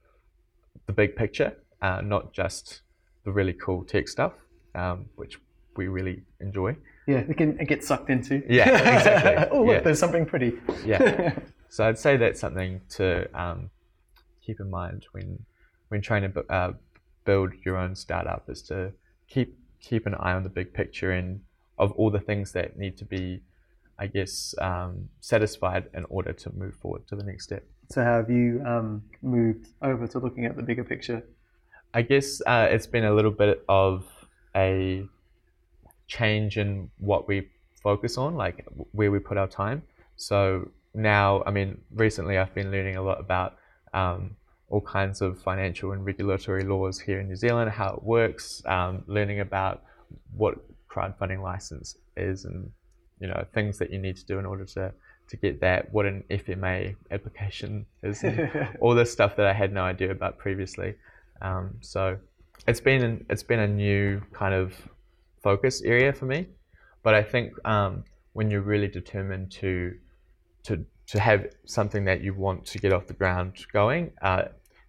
the 0.86 0.94
big 0.94 1.16
picture, 1.16 1.56
uh, 1.82 2.02
not 2.02 2.34
just 2.34 2.82
the 3.26 3.32
really 3.32 3.54
cool 3.54 3.84
tech 3.84 4.08
stuff, 4.08 4.34
um, 4.76 5.06
which 5.16 5.40
we 5.76 5.88
really 5.88 6.22
enjoy. 6.40 6.76
Yeah, 7.08 7.20
it 7.20 7.38
can 7.38 7.60
it 7.60 7.68
gets 7.68 7.88
sucked 7.88 8.10
into. 8.10 8.44
Yeah, 8.50 8.70
exactly. 8.98 9.48
oh, 9.58 9.64
look, 9.64 9.74
Yeah. 9.76 9.80
there's 9.82 10.00
something 10.00 10.26
pretty. 10.26 10.54
Yeah. 10.86 11.34
So 11.70 11.84
I'd 11.86 12.00
say 12.00 12.16
that's 12.16 12.40
something 12.40 12.80
to 12.92 13.28
um, 13.38 13.70
keep 14.42 14.62
in 14.62 14.70
mind 14.70 15.06
when 15.12 15.40
when 15.90 16.02
trying 16.02 16.22
to 16.22 16.30
bu- 16.30 16.48
uh, 16.50 16.72
build 17.26 17.52
your 17.66 17.76
own 17.76 17.94
startup 17.94 18.50
is 18.50 18.62
to 18.70 18.94
keep 19.28 19.58
keep 19.82 20.06
an 20.06 20.16
eye 20.16 20.32
on 20.32 20.44
the 20.44 20.50
big 20.50 20.74
picture 20.74 21.12
and 21.12 21.42
of 21.78 21.92
all 21.94 22.10
the 22.10 22.22
things 22.22 22.54
that 22.54 22.78
need 22.78 22.96
to 22.98 23.06
be, 23.06 23.42
I 24.00 24.08
guess, 24.08 24.56
um, 24.62 25.10
satisfied 25.20 25.90
in 25.94 26.06
order 26.10 26.32
to 26.32 26.54
move 26.56 26.76
forward 26.76 27.06
to 27.10 27.18
the 27.18 27.24
next 27.24 27.44
step. 27.44 27.64
so 27.90 28.02
how 28.02 28.16
have 28.22 28.30
you 28.30 28.64
um, 28.66 29.04
moved 29.22 29.68
over 29.82 30.08
to 30.08 30.20
looking 30.20 30.46
at 30.46 30.56
the 30.56 30.64
bigger 30.64 30.86
picture? 30.86 31.22
I 31.94 32.02
guess 32.02 32.42
uh, 32.48 32.68
it's 32.72 32.88
been 32.88 33.04
a 33.04 33.14
little 33.14 33.36
bit 33.46 33.64
of 33.68 34.06
a 34.56 35.06
change 36.08 36.58
in 36.58 36.90
what 36.98 37.28
we 37.28 37.48
focus 37.82 38.18
on, 38.18 38.36
like 38.36 38.66
where 38.92 39.12
we 39.12 39.20
put 39.20 39.38
our 39.38 39.48
time. 39.48 39.84
So 40.16 40.70
now, 40.94 41.44
I 41.46 41.52
mean, 41.52 41.80
recently 41.94 42.38
I've 42.38 42.54
been 42.54 42.72
learning 42.72 42.96
a 42.96 43.02
lot 43.02 43.20
about 43.20 43.58
um, 43.94 44.36
all 44.70 44.82
kinds 44.82 45.22
of 45.22 45.40
financial 45.42 45.92
and 45.92 46.06
regulatory 46.06 46.64
laws 46.64 47.00
here 47.00 47.20
in 47.20 47.28
New 47.28 47.36
Zealand, 47.36 47.72
how 47.72 47.94
it 47.94 48.04
works, 48.04 48.62
um, 48.66 49.04
learning 49.08 49.40
about 49.40 49.84
what 50.36 50.56
crowdfunding 50.90 51.42
license 51.42 51.98
is, 52.16 52.46
and 52.46 52.72
you 53.20 53.28
know 53.28 53.46
things 53.54 53.78
that 53.78 53.92
you 53.92 54.00
need 54.00 54.16
to 54.18 54.26
do 54.26 54.40
in 54.40 54.46
order 54.46 54.66
to 54.66 54.94
to 55.30 55.38
get 55.38 55.60
that, 55.60 55.92
what 55.92 56.06
an 56.06 56.24
FMA 56.30 56.96
application 57.12 57.86
is, 58.02 58.24
and 58.24 58.50
all 58.82 58.96
this 58.96 59.12
stuff 59.12 59.36
that 59.36 59.46
I 59.46 59.54
had 59.54 59.74
no 59.74 59.84
idea 59.84 60.12
about 60.12 60.38
previously. 60.38 60.96
Um, 61.42 61.76
so 61.82 62.18
it's 62.68 62.80
been 62.82 63.26
it's 63.30 63.44
been 63.44 63.60
a 63.60 63.68
new 63.68 64.22
kind 64.34 64.54
of 64.54 64.74
focus 65.50 65.82
area 65.84 66.12
for 66.20 66.28
me, 66.34 66.40
but 67.06 67.14
I 67.22 67.24
think 67.24 67.48
um, 67.74 67.94
when 68.38 68.46
you're 68.52 68.68
really 68.74 68.92
determined 69.00 69.48
to 69.62 69.72
to 70.68 70.74
to 71.12 71.18
have 71.30 71.42
something 71.78 72.04
that 72.10 72.20
you 72.26 72.32
want 72.46 72.60
to 72.72 72.78
get 72.84 72.92
off 72.96 73.06
the 73.14 73.20
ground 73.22 73.52
going, 73.82 74.04
uh, 74.30 74.44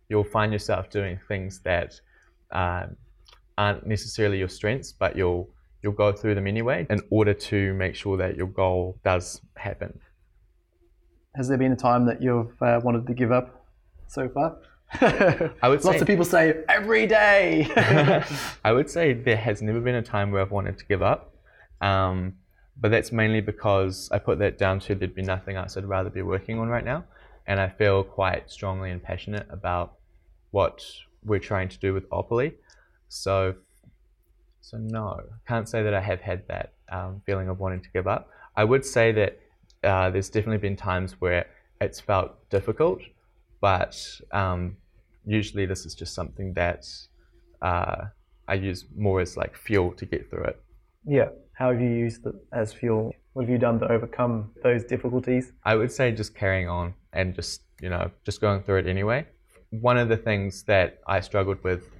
you'll 0.08 0.30
find 0.38 0.50
yourself 0.56 0.84
doing 0.98 1.14
things 1.30 1.52
that 1.70 1.90
um, 2.60 2.86
aren't 3.62 3.86
necessarily 3.86 4.38
your 4.42 4.52
strengths, 4.58 4.90
but 5.02 5.10
you'll 5.18 5.44
you'll 5.80 6.00
go 6.06 6.10
through 6.18 6.34
them 6.38 6.48
anyway 6.54 6.78
in 6.90 7.00
order 7.18 7.34
to 7.50 7.58
make 7.84 7.94
sure 8.02 8.16
that 8.22 8.32
your 8.40 8.50
goal 8.62 8.98
does 9.10 9.26
happen. 9.66 9.90
Has 11.36 11.46
there 11.48 11.60
been 11.64 11.74
a 11.78 11.82
time 11.88 12.02
that 12.10 12.18
you've 12.20 12.60
uh, 12.68 12.80
wanted 12.86 13.06
to 13.10 13.14
give 13.14 13.32
up 13.38 13.46
so 14.08 14.22
far? 14.34 14.48
I 15.00 15.68
would 15.68 15.85
Lots 15.85 16.00
of 16.00 16.07
people 16.07 16.25
say 16.25 16.62
every 16.68 17.07
day. 17.07 17.71
I 18.64 18.73
would 18.73 18.88
say 18.88 19.12
there 19.12 19.37
has 19.37 19.61
never 19.61 19.80
been 19.80 19.97
a 19.97 20.02
time 20.02 20.30
where 20.30 20.40
I've 20.40 20.50
wanted 20.50 20.78
to 20.78 20.85
give 20.87 21.02
up. 21.02 21.35
Um, 21.80 22.35
but 22.80 22.90
that's 22.90 23.12
mainly 23.12 23.40
because 23.40 24.09
I 24.12 24.18
put 24.18 24.38
that 24.38 24.57
down 24.57 24.80
to 24.80 24.95
there'd 24.95 25.14
be 25.14 25.23
nothing 25.23 25.57
else 25.57 25.76
I'd 25.76 25.85
rather 25.85 26.11
be 26.11 26.23
working 26.23 26.59
on 26.59 26.68
right 26.68 26.85
now. 26.85 27.04
And 27.47 27.61
I 27.61 27.68
feel 27.68 28.02
quite 28.04 28.50
strongly 28.50 28.90
and 28.90 29.02
passionate 29.02 29.47
about 29.50 29.95
what 30.52 30.85
we're 31.25 31.40
trying 31.40 31.68
to 31.68 31.78
do 31.78 31.92
with 31.92 32.09
Opoly. 32.11 32.54
So, 33.09 33.54
so 34.61 34.78
no, 34.78 35.21
can't 35.47 35.68
say 35.68 35.83
that 35.83 35.95
I 35.95 36.00
have 36.00 36.21
had 36.21 36.47
that 36.49 36.73
um, 36.90 37.23
feeling 37.26 37.49
of 37.49 37.59
wanting 37.59 37.80
to 37.80 37.88
give 37.90 38.07
up. 38.07 38.30
I 38.57 38.64
would 38.64 38.85
say 38.85 39.12
that 39.12 39.38
uh, 39.85 40.11
there's 40.11 40.28
definitely 40.28 40.59
been 40.59 40.76
times 40.76 41.21
where 41.21 41.47
it's 41.80 42.00
felt 42.00 42.49
difficult, 42.50 43.00
but 43.60 43.96
um, 44.32 44.76
usually 45.26 45.66
this 45.66 45.84
is 45.86 45.94
just 45.94 46.14
something 46.14 46.54
that 46.54 46.86
uh, 47.62 48.06
I 48.46 48.54
use 48.54 48.86
more 48.96 49.20
as 49.20 49.36
like 49.36 49.56
fuel 49.56 49.92
to 49.92 50.06
get 50.06 50.30
through 50.30 50.44
it. 50.44 50.62
yeah. 51.06 51.28
How 51.58 51.72
have 51.72 51.80
you 51.80 51.90
used 51.90 52.24
it 52.24 52.36
as 52.52 52.72
fuel? 52.72 53.12
What 53.32 53.42
have 53.42 53.50
you 53.50 53.58
done 53.58 53.80
to 53.80 53.90
overcome 53.90 54.52
those 54.62 54.84
difficulties? 54.84 55.52
I 55.64 55.74
would 55.74 55.90
say 55.90 56.12
just 56.12 56.32
carrying 56.32 56.68
on 56.68 56.94
and 57.12 57.34
just, 57.34 57.62
you 57.80 57.88
know, 57.88 58.12
just 58.24 58.40
going 58.40 58.62
through 58.62 58.78
it 58.78 58.86
anyway. 58.86 59.26
One 59.70 59.98
of 59.98 60.08
the 60.08 60.16
things 60.16 60.62
that 60.64 61.00
I 61.08 61.18
struggled 61.18 61.64
with 61.64 61.90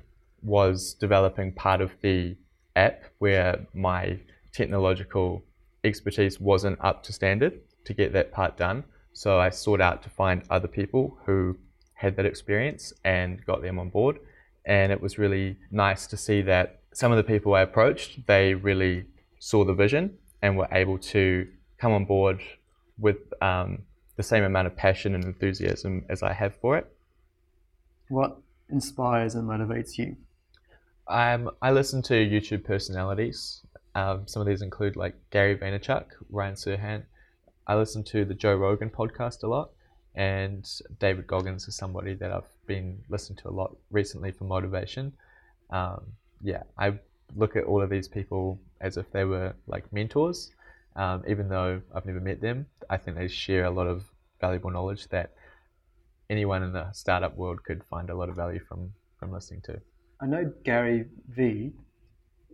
was 0.43 0.95
developing 0.95 1.53
part 1.53 1.81
of 1.81 1.91
the 2.03 2.37
app 2.77 3.03
where 3.19 3.67
my 3.75 4.21
technological 4.53 5.43
expertise 5.83 6.39
wasn't 6.39 6.79
up 6.81 7.03
to 7.05 7.13
standard 7.13 7.61
to 7.85 7.95
get 7.95 8.13
that 8.13 8.31
part 8.31 8.57
done. 8.57 8.85
So 9.19 9.41
I 9.41 9.51
sought 9.51 9.81
out 9.81 10.05
to 10.05 10.11
find 10.11 10.45
other 10.49 10.69
people 10.69 11.19
who 11.27 11.57
had 11.95 12.15
that 12.15 12.25
experience 12.25 12.93
and 13.05 13.45
got 13.45 13.63
them 13.63 13.81
on 13.81 13.89
board. 13.89 14.21
And 14.65 14.93
it 14.93 15.01
was 15.01 15.19
really 15.19 15.57
nice 15.73 16.07
to 16.07 16.17
see 16.17 16.41
that 16.43 16.83
some 16.93 17.11
of 17.11 17.17
the 17.17 17.25
people 17.25 17.53
I 17.53 17.63
approached, 17.63 18.29
they 18.29 18.55
really 18.55 19.07
saw 19.41 19.65
the 19.65 19.75
vision 19.75 20.17
and 20.41 20.57
were 20.57 20.69
able 20.71 20.99
to 20.99 21.49
come 21.79 21.91
on 21.91 22.05
board 22.05 22.41
with 22.97 23.17
um, 23.43 23.83
the 24.15 24.23
same 24.23 24.45
amount 24.45 24.69
of 24.69 24.77
passion 24.77 25.17
and 25.17 25.25
enthusiasm 25.25 26.05
as 26.09 26.23
I 26.23 26.33
have 26.33 26.55
for 26.55 26.79
it. 26.79 26.87
What 28.11 28.37
inspires 28.69 29.35
and 29.35 29.49
motivates 29.49 29.99
you? 29.99 30.17
Um, 31.09 31.51
I 31.61 31.73
listen 31.73 32.03
to 32.03 32.15
YouTube 32.15 32.63
personalities. 32.63 33.67
Um, 33.97 34.29
some 34.29 34.43
of 34.43 34.47
these 34.47 34.63
include 34.63 34.95
like 34.95 35.17
Gary 35.31 35.57
Vaynerchuk, 35.57 36.05
Ryan 36.31 36.55
Serhant. 36.55 37.03
I 37.69 37.77
listen 37.77 38.03
to 38.05 38.25
the 38.25 38.35
Joe 38.35 38.55
Rogan 38.57 38.89
podcast 38.89 39.43
a 39.43 39.47
lot, 39.47 39.71
and 40.15 40.67
David 40.99 41.27
Goggins 41.27 41.69
is 41.69 41.77
somebody 41.77 42.15
that 42.15 42.33
I've 42.33 42.49
been 42.67 42.99
listening 43.11 43.39
to 43.43 43.49
a 43.49 43.51
lot 43.51 43.77
recently 43.91 44.33
for 44.33 44.45
motivation. 44.45 45.13
Um, 45.69 46.07
yeah, 46.43 46.63
I 46.79 46.95
look 47.37 47.57
at 47.57 47.65
all 47.65 47.83
of 47.83 47.91
these 47.91 48.09
people 48.09 48.59
as 48.81 48.97
if 48.97 49.11
they 49.13 49.25
were 49.25 49.55
like 49.67 49.93
mentors, 49.93 50.51
um, 50.97 51.23
even 51.29 51.49
though 51.51 51.83
I've 51.95 52.07
never 52.07 52.21
met 52.21 52.41
them. 52.41 52.67
I 52.89 52.97
think 52.97 53.19
they 53.19 53.29
share 53.29 53.65
a 53.67 53.71
lot 53.71 53.87
of 53.87 54.05
valuable 54.41 54.71
knowledge 54.71 55.07
that 55.09 55.35
anyone 56.31 56.63
in 56.63 56.73
the 56.73 56.91
startup 56.93 57.37
world 57.37 57.63
could 57.65 57.85
find 57.85 58.09
a 58.09 58.15
lot 58.15 58.31
of 58.31 58.37
value 58.37 58.61
from 58.67 58.93
from 59.19 59.31
listening 59.31 59.61
to. 59.63 59.79
I 60.23 60.27
know 60.27 60.51
Gary 60.65 61.05
V. 61.29 61.73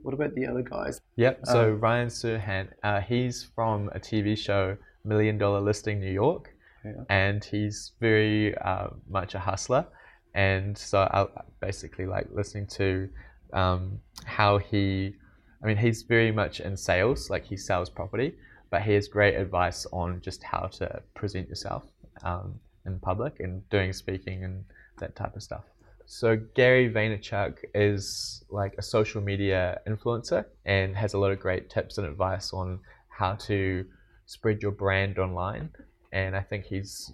What 0.02 0.12
about 0.12 0.34
the 0.34 0.46
other 0.46 0.62
guys? 0.62 1.00
Yep. 1.16 1.46
So 1.46 1.74
Um, 1.74 1.80
Ryan 1.80 2.08
Serhant, 2.08 2.68
uh, 2.82 3.00
he's 3.00 3.44
from 3.54 3.90
a 3.94 4.00
TV 4.00 4.36
show, 4.36 4.76
Million 5.04 5.38
Dollar 5.38 5.60
Listing 5.60 6.00
New 6.00 6.12
York, 6.12 6.54
Yeah. 6.84 6.92
and 7.08 7.44
he's 7.44 7.92
very 8.00 8.56
uh, 8.58 8.88
much 9.08 9.34
a 9.34 9.38
hustler. 9.38 9.86
And 10.34 10.76
so 10.76 10.98
I 11.00 11.26
basically 11.60 12.06
like 12.06 12.26
listening 12.32 12.66
to 12.78 13.08
um, 13.52 14.00
how 14.24 14.58
he, 14.58 15.14
I 15.62 15.66
mean, 15.66 15.76
he's 15.76 16.02
very 16.02 16.32
much 16.32 16.60
in 16.60 16.76
sales, 16.76 17.30
like 17.30 17.44
he 17.44 17.56
sells 17.56 17.88
property, 17.88 18.34
but 18.70 18.82
he 18.82 18.92
has 18.94 19.06
great 19.08 19.36
advice 19.36 19.86
on 19.92 20.20
just 20.20 20.42
how 20.42 20.66
to 20.78 21.02
present 21.14 21.48
yourself 21.48 21.84
um, 22.22 22.58
in 22.86 22.98
public 22.98 23.40
and 23.40 23.66
doing 23.70 23.92
speaking 23.92 24.44
and 24.44 24.64
that 24.98 25.14
type 25.14 25.36
of 25.36 25.42
stuff. 25.42 25.64
So 26.06 26.36
Gary 26.54 26.90
Vaynerchuk 26.90 27.58
is 27.74 28.44
like 28.50 28.74
a 28.76 28.82
social 28.82 29.22
media 29.22 29.80
influencer 29.86 30.44
and 30.66 30.94
has 30.96 31.14
a 31.14 31.18
lot 31.18 31.30
of 31.30 31.40
great 31.40 31.70
tips 31.70 31.96
and 31.98 32.06
advice 32.06 32.52
on 32.52 32.80
how 33.08 33.34
to 33.34 33.86
spread 34.26 34.62
your 34.62 34.72
brand 34.72 35.18
online. 35.18 35.70
And 36.12 36.36
I 36.36 36.40
think 36.40 36.64
he's 36.64 37.12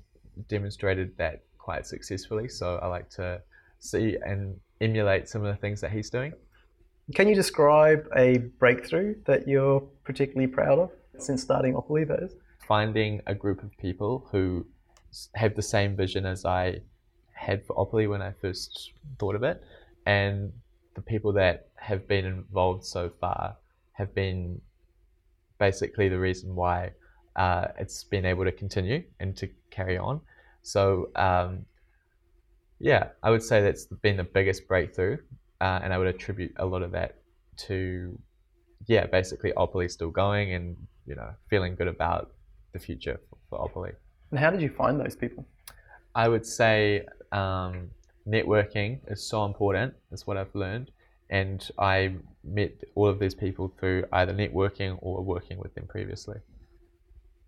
demonstrated 0.48 1.16
that 1.16 1.42
quite 1.58 1.86
successfully. 1.86 2.48
So 2.48 2.78
I 2.82 2.86
like 2.86 3.08
to 3.10 3.40
see 3.78 4.16
and 4.24 4.58
emulate 4.80 5.28
some 5.28 5.44
of 5.44 5.54
the 5.54 5.60
things 5.60 5.80
that 5.80 5.90
he's 5.90 6.10
doing. 6.10 6.32
Can 7.14 7.28
you 7.28 7.34
describe 7.34 8.08
a 8.16 8.38
breakthrough 8.38 9.16
that 9.24 9.48
you're 9.48 9.80
particularly 10.04 10.46
proud 10.46 10.78
of 10.78 10.90
since 11.18 11.42
starting 11.42 11.74
Opoly, 11.74 12.06
that 12.06 12.22
is? 12.22 12.34
Finding 12.66 13.20
a 13.26 13.34
group 13.34 13.62
of 13.62 13.76
people 13.78 14.28
who 14.30 14.64
have 15.34 15.56
the 15.56 15.62
same 15.62 15.96
vision 15.96 16.24
as 16.24 16.44
I 16.44 16.80
had 17.32 17.66
for 17.66 17.74
Opoly 17.74 18.08
when 18.08 18.22
I 18.22 18.32
first 18.40 18.92
thought 19.18 19.34
of 19.34 19.42
it, 19.42 19.62
and 20.06 20.52
the 20.94 21.00
people 21.02 21.32
that 21.32 21.68
have 21.76 22.06
been 22.06 22.24
involved 22.24 22.84
so 22.84 23.10
far 23.20 23.56
have 23.92 24.14
been 24.14 24.60
basically 25.58 26.08
the 26.08 26.18
reason 26.18 26.54
why 26.54 26.92
uh, 27.40 27.68
it's 27.78 28.04
been 28.04 28.26
able 28.26 28.44
to 28.44 28.52
continue 28.52 29.02
and 29.18 29.34
to 29.34 29.48
carry 29.70 29.96
on. 29.96 30.20
So, 30.62 31.08
um, 31.16 31.64
yeah, 32.78 33.04
I 33.22 33.30
would 33.30 33.42
say 33.42 33.62
that's 33.62 33.86
been 33.86 34.18
the 34.18 34.24
biggest 34.38 34.68
breakthrough, 34.68 35.16
uh, 35.62 35.80
and 35.82 35.90
I 35.94 35.96
would 35.96 36.06
attribute 36.06 36.52
a 36.56 36.66
lot 36.66 36.82
of 36.82 36.90
that 36.92 37.16
to, 37.68 38.18
yeah, 38.86 39.06
basically 39.06 39.52
Opoly 39.56 39.90
still 39.90 40.10
going 40.10 40.52
and 40.52 40.76
you 41.06 41.14
know 41.14 41.30
feeling 41.48 41.76
good 41.76 41.88
about 41.88 42.32
the 42.74 42.78
future 42.78 43.18
for, 43.28 43.38
for 43.48 43.56
Opoly. 43.66 43.94
And 44.30 44.38
how 44.38 44.50
did 44.50 44.60
you 44.60 44.68
find 44.68 45.00
those 45.00 45.16
people? 45.16 45.46
I 46.14 46.28
would 46.28 46.44
say 46.44 47.06
um, 47.32 47.90
networking 48.28 48.98
is 49.10 49.26
so 49.26 49.46
important. 49.46 49.94
That's 50.10 50.26
what 50.26 50.36
I've 50.36 50.54
learned, 50.54 50.90
and 51.30 51.66
I 51.78 52.16
met 52.44 52.72
all 52.96 53.08
of 53.08 53.18
these 53.18 53.34
people 53.34 53.72
through 53.78 54.04
either 54.12 54.34
networking 54.34 54.98
or 55.00 55.22
working 55.22 55.56
with 55.58 55.74
them 55.74 55.86
previously. 55.86 56.36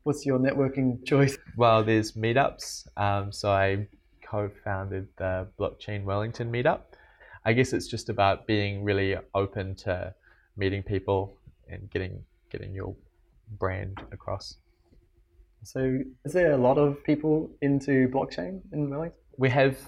What's 0.04 0.26
your 0.26 0.38
networking 0.38 1.04
choice? 1.06 1.38
Well, 1.56 1.84
there's 1.84 2.12
meetups. 2.12 2.88
Um, 2.96 3.32
so 3.32 3.50
I 3.50 3.86
co-founded 4.24 5.08
the 5.16 5.48
Blockchain 5.58 6.04
Wellington 6.04 6.50
meetup. 6.50 6.80
I 7.44 7.52
guess 7.52 7.72
it's 7.72 7.86
just 7.86 8.08
about 8.08 8.46
being 8.46 8.84
really 8.84 9.16
open 9.34 9.74
to 9.76 10.14
meeting 10.56 10.82
people 10.82 11.36
and 11.68 11.90
getting 11.90 12.24
getting 12.50 12.74
your 12.74 12.94
brand 13.58 14.00
across. 14.12 14.56
So, 15.64 15.98
is 16.24 16.32
there 16.32 16.52
a 16.52 16.56
lot 16.56 16.78
of 16.78 17.02
people 17.04 17.50
into 17.60 18.08
blockchain 18.08 18.60
in 18.72 18.90
Wellington? 18.90 19.18
We 19.38 19.48
have 19.50 19.78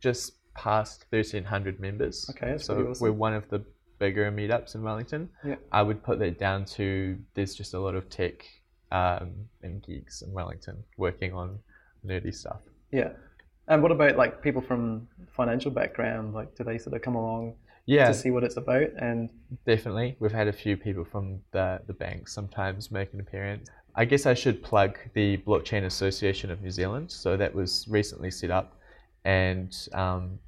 just 0.00 0.32
past 0.54 1.06
1,300 1.10 1.80
members. 1.80 2.30
Okay, 2.30 2.58
so 2.58 2.88
awesome. 2.90 3.02
we're 3.02 3.12
one 3.12 3.34
of 3.34 3.48
the 3.48 3.62
bigger 3.98 4.30
meetups 4.32 4.74
in 4.74 4.82
Wellington. 4.82 5.28
Yeah. 5.44 5.56
I 5.70 5.82
would 5.82 6.02
put 6.02 6.18
that 6.20 6.38
down 6.38 6.64
to 6.76 7.18
there's 7.34 7.54
just 7.54 7.74
a 7.74 7.80
lot 7.80 7.94
of 7.94 8.08
tech 8.08 8.44
um, 8.92 9.32
and 9.62 9.82
geeks 9.82 10.22
in 10.22 10.32
Wellington 10.32 10.82
working 10.96 11.32
on 11.32 11.58
nerdy 12.06 12.34
stuff. 12.34 12.60
Yeah. 12.92 13.10
And 13.68 13.82
what 13.82 13.92
about 13.92 14.16
like 14.16 14.42
people 14.42 14.62
from 14.62 15.08
financial 15.36 15.70
background? 15.70 16.34
Like, 16.34 16.54
do 16.56 16.64
they 16.64 16.78
sort 16.78 16.96
of 16.96 17.02
come 17.02 17.14
along 17.14 17.54
Yeah, 17.84 18.08
to 18.08 18.14
see 18.14 18.30
what 18.30 18.44
it's 18.44 18.56
about? 18.56 18.88
And 18.98 19.30
definitely. 19.66 20.16
We've 20.20 20.32
had 20.32 20.48
a 20.48 20.52
few 20.52 20.76
people 20.76 21.04
from 21.04 21.40
the, 21.52 21.80
the 21.86 21.92
bank 21.92 22.28
sometimes 22.28 22.90
make 22.90 23.12
an 23.12 23.20
appearance. 23.20 23.68
I 23.94 24.04
guess 24.04 24.26
I 24.26 24.34
should 24.34 24.62
plug 24.62 24.98
the 25.14 25.38
Blockchain 25.38 25.84
Association 25.84 26.50
of 26.50 26.62
New 26.62 26.70
Zealand. 26.70 27.10
So 27.10 27.36
that 27.36 27.54
was 27.54 27.84
recently 27.88 28.30
set 28.30 28.50
up, 28.50 28.76
and 29.24 29.76
um, 29.92 30.38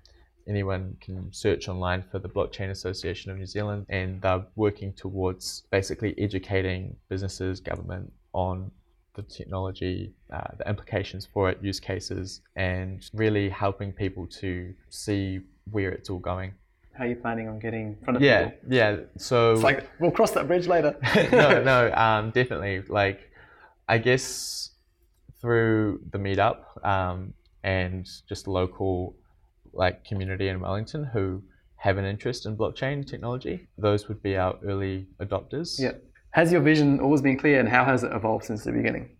anyone 0.48 0.96
can 1.00 1.32
search 1.32 1.68
online 1.68 2.04
for 2.10 2.20
the 2.20 2.28
Blockchain 2.28 2.70
Association 2.70 3.30
of 3.30 3.38
New 3.38 3.46
Zealand, 3.46 3.86
and 3.88 4.22
they're 4.22 4.46
working 4.54 4.92
towards 4.92 5.64
basically 5.70 6.14
educating 6.16 6.96
businesses, 7.08 7.60
government 7.60 8.12
on 8.32 8.70
the 9.14 9.22
technology, 9.22 10.14
uh, 10.32 10.42
the 10.58 10.68
implications 10.68 11.26
for 11.26 11.50
it, 11.50 11.58
use 11.62 11.80
cases, 11.80 12.40
and 12.56 13.08
really 13.12 13.48
helping 13.48 13.92
people 13.92 14.26
to 14.26 14.72
see 14.88 15.40
where 15.70 15.90
it's 15.90 16.08
all 16.10 16.18
going. 16.20 16.52
how 16.96 17.04
are 17.04 17.08
you 17.08 17.16
planning 17.16 17.48
on 17.48 17.58
getting 17.58 17.88
in 17.88 17.96
front 18.04 18.16
of 18.16 18.22
Yeah, 18.22 18.48
people? 18.50 18.58
yeah. 18.76 18.96
So 19.16 19.52
It's 19.54 19.62
like 19.62 19.88
we'll 20.00 20.10
cross 20.10 20.32
that 20.32 20.46
bridge 20.46 20.66
later. 20.68 20.96
no, 21.32 21.62
no, 21.72 21.92
um, 21.94 22.30
definitely. 22.30 22.82
Like, 22.88 23.20
I 23.88 23.98
guess 23.98 24.70
through 25.40 26.00
the 26.12 26.18
meetup 26.18 26.60
um, 26.86 27.32
and 27.64 28.06
just 28.28 28.46
local 28.46 29.16
like 29.72 30.04
community 30.04 30.48
in 30.48 30.60
Wellington 30.60 31.04
who 31.04 31.42
have 31.76 31.96
an 31.96 32.04
interest 32.04 32.44
in 32.46 32.56
blockchain 32.56 33.06
technology, 33.06 33.66
those 33.78 34.06
would 34.08 34.22
be 34.22 34.36
our 34.36 34.56
early 34.64 35.06
adopters. 35.20 35.78
Yeah. 35.80 35.92
Has 36.32 36.52
your 36.52 36.60
vision 36.60 37.00
always 37.00 37.20
been 37.22 37.36
clear, 37.36 37.58
and 37.58 37.68
how 37.68 37.84
has 37.84 38.04
it 38.04 38.12
evolved 38.12 38.44
since 38.44 38.62
the 38.62 38.70
beginning? 38.70 39.10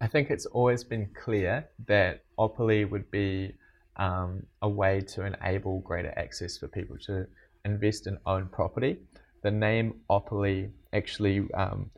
I 0.00 0.08
think 0.08 0.30
it's 0.30 0.46
always 0.46 0.82
been 0.82 1.08
clear 1.14 1.68
that 1.86 2.24
Opoly 2.40 2.90
would 2.90 3.08
be 3.12 3.54
um, 3.96 4.42
a 4.60 4.68
way 4.68 5.00
to 5.12 5.24
enable 5.26 5.78
greater 5.80 6.12
access 6.16 6.58
for 6.58 6.66
people 6.66 6.96
to 7.06 7.28
invest 7.64 8.08
and 8.08 8.18
own 8.26 8.48
property. 8.48 8.98
The 9.44 9.52
name 9.52 10.00
Opoly 10.10 10.72
actually, 10.92 11.48
um, 11.54 11.88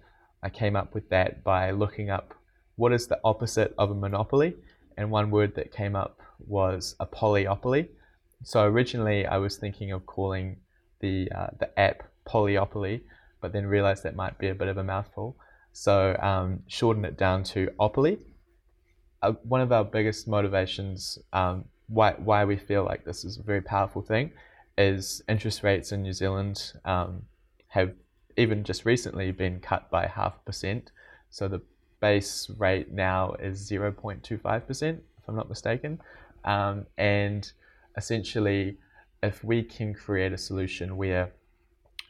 I 0.43 0.51
came 0.51 0.77
up 0.77 0.93
with 0.93 1.09
that 1.09 1.43
by 1.43 1.71
looking 1.71 2.11
up 2.11 2.35
what 2.77 2.93
is 2.93 3.07
the 3.07 3.21
opposite 3.25 3.75
of 3.79 3.91
a 3.91 3.95
monopoly, 3.95 4.55
and 4.99 5.11
one 5.11 5.31
word 5.31 5.55
that 5.55 5.73
came 5.73 5.97
up 5.97 6.21
was 6.47 6.95
a 7.01 7.07
polyopoly. 7.07 7.89
So 8.45 8.65
originally, 8.65 9.25
I 9.25 9.39
was 9.39 9.57
thinking 9.57 9.93
of 9.93 10.05
calling 10.05 10.59
the 11.01 11.31
uh, 11.35 11.47
the 11.59 11.79
app 11.81 12.03
Polyopoly, 12.29 13.01
but 13.43 13.53
then 13.53 13.67
realized 13.67 14.05
that 14.05 14.17
might 14.17 14.39
be 14.39 14.49
a 14.49 14.55
bit 14.55 14.69
of 14.69 14.79
a 14.79 14.85
mouthful. 14.85 15.37
So 15.73 16.17
um, 16.21 16.63
shorten 16.69 17.05
it 17.05 17.19
down 17.19 17.43
to 17.45 17.69
Opoly. 17.79 18.19
Uh, 19.21 19.33
one 19.43 19.61
of 19.61 19.73
our 19.73 19.85
biggest 19.85 20.27
motivations 20.27 21.19
um, 21.33 21.67
why 21.89 22.13
why 22.13 22.45
we 22.45 22.57
feel 22.57 22.85
like 22.85 23.05
this 23.05 23.25
is 23.25 23.37
a 23.37 23.43
very 23.43 23.61
powerful 23.61 24.01
thing 24.03 24.33
is 24.79 25.23
interest 25.29 25.63
rates 25.63 25.93
in 25.93 26.03
New 26.03 26.13
Zealand 26.13 26.73
um, 26.85 27.23
have 27.69 27.93
even 28.39 28.65
just 28.65 28.87
recently 28.87 29.31
been 29.31 29.61
cut 29.61 29.91
by 29.91 30.07
half 30.07 30.37
a 30.37 30.41
percent. 30.41 30.93
So 31.31 31.49
the 31.49 31.61
base 32.01 32.51
rate 32.57 32.91
now 32.91 33.35
is 33.35 33.71
0.25 33.71 34.67
percent, 34.67 35.03
if 35.19 35.29
I'm 35.29 35.37
not 35.37 35.49
mistaken, 35.49 36.01
um, 36.45 36.87
and 36.97 37.51
essentially, 37.97 38.79
if 39.23 39.45
we 39.45 39.63
can 39.63 39.95
create 39.95 40.33
a 40.33 40.39
solution 40.39 40.97
where 40.97 41.33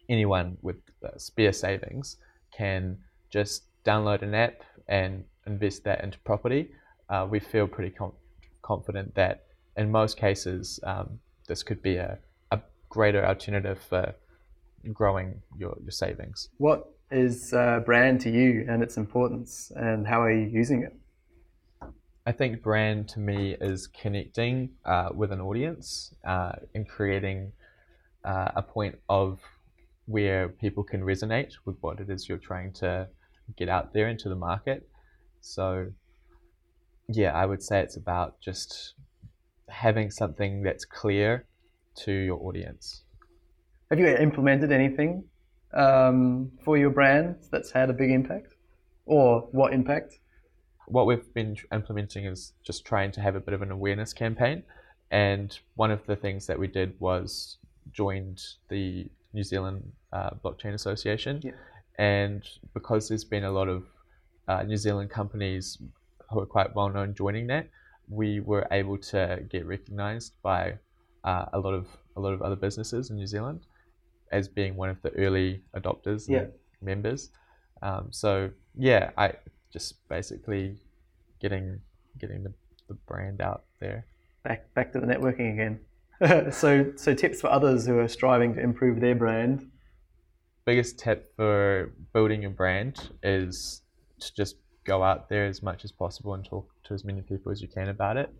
anyone 0.09 0.57
with 0.63 0.77
uh, 1.05 1.17
spare 1.17 1.53
savings 1.53 2.17
can 2.57 2.99
just 3.31 3.65
download 3.85 4.23
an 4.23 4.35
app 4.35 4.63
and 4.89 5.25
invest 5.47 5.85
that 5.85 6.03
into 6.03 6.19
property, 6.21 6.71
uh, 7.09 7.27
we 7.29 7.41
feel 7.41 7.67
pretty 7.67 7.91
com- 7.91 8.13
confident 8.63 9.15
that 9.15 9.45
in 9.77 9.91
most 9.91 10.17
cases 10.17 10.79
um, 10.85 11.19
this 11.49 11.63
could 11.63 11.83
be 11.83 11.97
a, 11.97 12.19
a 12.51 12.61
greater 12.89 13.25
alternative 13.27 13.79
for 13.89 14.15
growing 14.93 15.41
your, 15.59 15.77
your 15.83 15.91
savings. 15.91 16.49
What 16.59 16.93
is 17.11 17.53
uh, 17.53 17.81
brand 17.81 18.21
to 18.23 18.31
you 18.31 18.67
and 18.69 18.83
its 18.83 18.97
importance, 18.97 19.71
and 19.77 20.07
how 20.07 20.23
are 20.23 20.33
you 20.33 20.47
using 20.47 20.83
it? 20.83 20.95
I 22.25 22.33
think 22.33 22.63
brand 22.63 23.09
to 23.11 23.19
me 23.19 23.57
is 23.61 23.89
connecting 23.89 24.71
uh, 24.85 25.11
with 25.15 25.33
an 25.33 25.41
audience 25.41 26.15
uh, 26.25 26.53
and 26.75 26.89
creating 26.89 27.53
uh, 28.25 28.53
a 28.55 28.63
point 28.63 28.99
of 29.09 29.41
where 30.07 30.49
people 30.49 30.83
can 30.83 31.01
resonate 31.03 31.53
with 31.65 31.77
what 31.81 32.01
it 32.01 32.11
is 32.11 32.29
you're 32.29 32.39
trying 32.39 32.73
to 32.73 33.09
get 33.57 33.69
out 33.69 33.93
there 33.93 34.09
into 34.09 34.29
the 34.29 34.35
market. 34.35 34.89
So, 35.41 35.89
yeah, 37.09 37.33
I 37.33 37.47
would 37.47 37.63
say 37.63 37.81
it's 37.81 37.97
about 37.97 38.41
just 38.41 38.95
having 39.69 40.11
something 40.11 40.63
that's 40.63 40.85
clear 40.85 41.47
to 42.05 42.13
your 42.13 42.39
audience. 42.41 43.05
Have 43.91 43.99
you 43.99 44.07
implemented 44.07 44.73
anything 44.73 45.25
um, 45.75 46.53
for 46.65 46.77
your 46.77 46.91
brand 46.91 47.37
that's 47.51 47.71
had 47.71 47.91
a 47.91 47.93
big 47.93 48.11
impact, 48.11 48.55
or 49.07 49.49
what 49.53 49.73
impact? 49.73 50.19
what 50.87 51.07
we've 51.07 51.33
been 51.35 51.57
implementing 51.73 52.27
is 52.27 52.53
just 52.63 52.85
trying 52.85 53.13
to 53.13 53.21
have 53.21 53.35
a 53.35 53.41
bit 53.41 53.55
of 53.55 53.63
an 53.63 53.71
awareness 53.71 54.13
campaign. 54.13 54.63
And 55.11 55.57
one 55.75 55.91
of 55.91 56.05
the 56.07 56.17
things 56.17 56.47
that 56.47 56.59
we 56.59 56.67
did 56.67 56.95
was 56.99 57.59
joined 57.93 58.41
the 58.69 59.11
New 59.33 59.43
Zealand 59.43 59.93
uh, 60.13 60.31
Blockchain 60.45 60.75
Association. 60.75 61.41
Yeah. 61.43 61.53
And 61.99 62.43
because 62.75 63.09
there's 63.09 63.25
been 63.25 63.45
a 63.45 63.51
lot 63.51 63.69
of 63.69 63.85
uh, 64.49 64.63
New 64.63 64.77
Zealand 64.77 65.11
companies 65.11 65.79
who 66.31 66.41
are 66.41 66.47
quite 66.47 66.75
well 66.75 66.89
known 66.89 67.15
joining 67.15 67.47
that, 67.49 67.69
we 68.09 68.41
were 68.41 68.67
able 68.71 68.99
to 68.99 69.43
get 69.51 69.67
recognised 69.67 70.33
by 70.43 70.75
uh, 71.25 71.47
a 71.53 71.59
lot 71.59 71.75
of 71.75 71.87
a 72.17 72.21
lot 72.21 72.33
of 72.33 72.43
other 72.43 72.57
businesses 72.57 73.11
in 73.11 73.17
New 73.17 73.27
Zealand 73.27 73.61
as 74.33 74.49
being 74.49 74.77
one 74.77 74.89
of 74.89 75.01
the 75.03 75.11
early 75.17 75.63
adopters 75.77 76.29
and 76.29 76.53
members. 76.81 77.31
Um, 77.83 78.09
so 78.11 78.51
yeah, 78.77 79.11
I 79.17 79.35
just 79.73 80.07
basically 80.09 80.77
getting 81.41 81.81
getting 82.19 82.43
the, 82.43 82.53
the 82.89 82.95
brand 82.95 83.41
out 83.41 83.65
there. 83.81 84.07
Back 84.43 84.73
back 84.75 84.93
to 84.93 85.01
the 85.01 85.07
networking 85.07 85.53
again. 85.53 85.81
so 86.51 86.93
so 86.97 87.15
tips 87.15 87.41
for 87.41 87.51
others 87.51 87.87
who 87.87 87.99
are 87.99 88.09
striving 88.09 88.55
to 88.55 88.61
improve 88.61 89.01
their 89.01 89.15
brand. 89.15 89.71
Biggest 90.65 90.99
tip 90.99 91.35
for 91.37 91.93
building 92.13 92.43
your 92.43 92.53
brand 92.53 93.11
is 93.23 93.83
to 94.21 94.33
just 94.35 94.57
go 94.85 95.03
out 95.03 95.29
there 95.29 95.47
as 95.47 95.63
much 95.63 95.85
as 95.85 95.93
possible 95.93 96.35
and 96.35 96.45
talk 96.45 96.69
to 96.85 96.95
as 96.95 97.05
many 97.05 97.21
people 97.23 97.51
as 97.51 97.61
you 97.61 97.69
can 97.69 97.89
about 97.89 98.17
it 98.17 98.33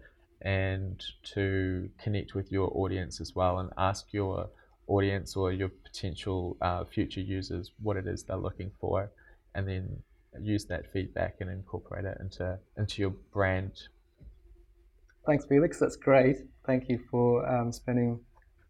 and 0.43 1.05
to 1.23 1.89
connect 2.03 2.35
with 2.35 2.51
your 2.51 2.71
audience 2.77 3.21
as 3.21 3.35
well 3.35 3.59
and 3.59 3.71
ask 3.79 4.13
your 4.13 4.49
audience 4.89 5.37
or 5.37 5.53
your 5.53 5.69
potential 5.69 6.57
uh, 6.61 6.85
future 6.85 7.21
users 7.21 7.73
what 7.83 7.97
it 7.97 8.07
is 8.07 8.25
they're 8.25 8.37
looking 8.37 8.71
for, 8.81 9.11
and 9.55 9.67
then 9.69 9.89
use 10.41 10.65
that 10.65 10.91
feedback 10.93 11.37
and 11.41 11.51
incorporate 11.51 12.05
it 12.05 12.19
into 12.21 12.59
into 12.77 13.01
your 13.01 13.11
brand. 13.33 13.73
Thanks, 15.27 15.45
Felix. 15.47 15.79
That's 15.79 15.97
great. 15.97 16.37
Thank 16.67 16.89
you 16.89 17.01
for 17.11 17.47
um, 17.49 17.73
spending 17.73 18.21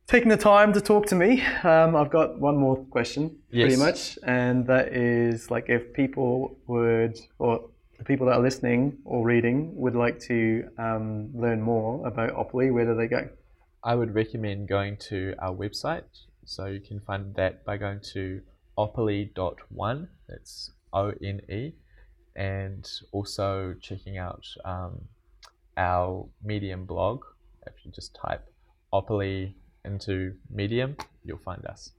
taking 0.06 0.28
the 0.28 0.36
time 0.36 0.72
to 0.74 0.80
talk 0.80 1.06
to 1.06 1.14
me. 1.14 1.42
Um, 1.62 1.96
I've 1.96 2.10
got 2.10 2.38
one 2.38 2.56
more 2.56 2.76
question, 2.76 3.38
Yes. 3.50 3.66
pretty 3.66 3.76
much, 3.82 4.18
and 4.24 4.66
that 4.66 4.88
is 4.92 5.50
like 5.50 5.68
if 5.68 5.92
people 5.94 6.58
would, 6.66 7.18
or 7.38 7.70
the 7.98 8.04
people 8.04 8.26
that 8.26 8.36
are 8.36 8.42
listening 8.42 8.98
or 9.04 9.24
reading 9.24 9.74
would 9.76 9.94
like 9.94 10.18
to 10.20 10.68
um, 10.76 11.30
learn 11.34 11.62
more 11.62 12.06
about 12.06 12.30
Opoly, 12.34 12.72
where 12.72 12.84
do 12.84 12.94
they 12.94 13.06
go? 13.06 13.28
I 13.84 13.94
would 13.94 14.14
recommend 14.14 14.68
going 14.68 14.96
to 15.08 15.34
our 15.38 15.54
website. 15.54 16.04
So 16.44 16.66
you 16.66 16.80
can 16.80 17.00
find 17.00 17.34
that 17.36 17.64
by 17.64 17.76
going 17.76 18.00
to 18.12 18.40
opoly.one. 18.76 20.08
That's 20.28 20.70
O 20.92 21.12
N 21.22 21.40
E. 21.48 21.72
And 22.34 22.88
also 23.12 23.74
checking 23.80 24.18
out 24.18 24.44
um, 24.64 25.02
our 25.76 26.26
Medium 26.44 26.85
blog. 26.85 27.24
If 27.66 27.74
you 27.85 27.90
just 27.90 28.14
type 28.14 28.44
Opoly 28.92 29.54
into 29.85 30.35
Medium, 30.50 30.96
you'll 31.24 31.38
find 31.38 31.64
us. 31.66 31.92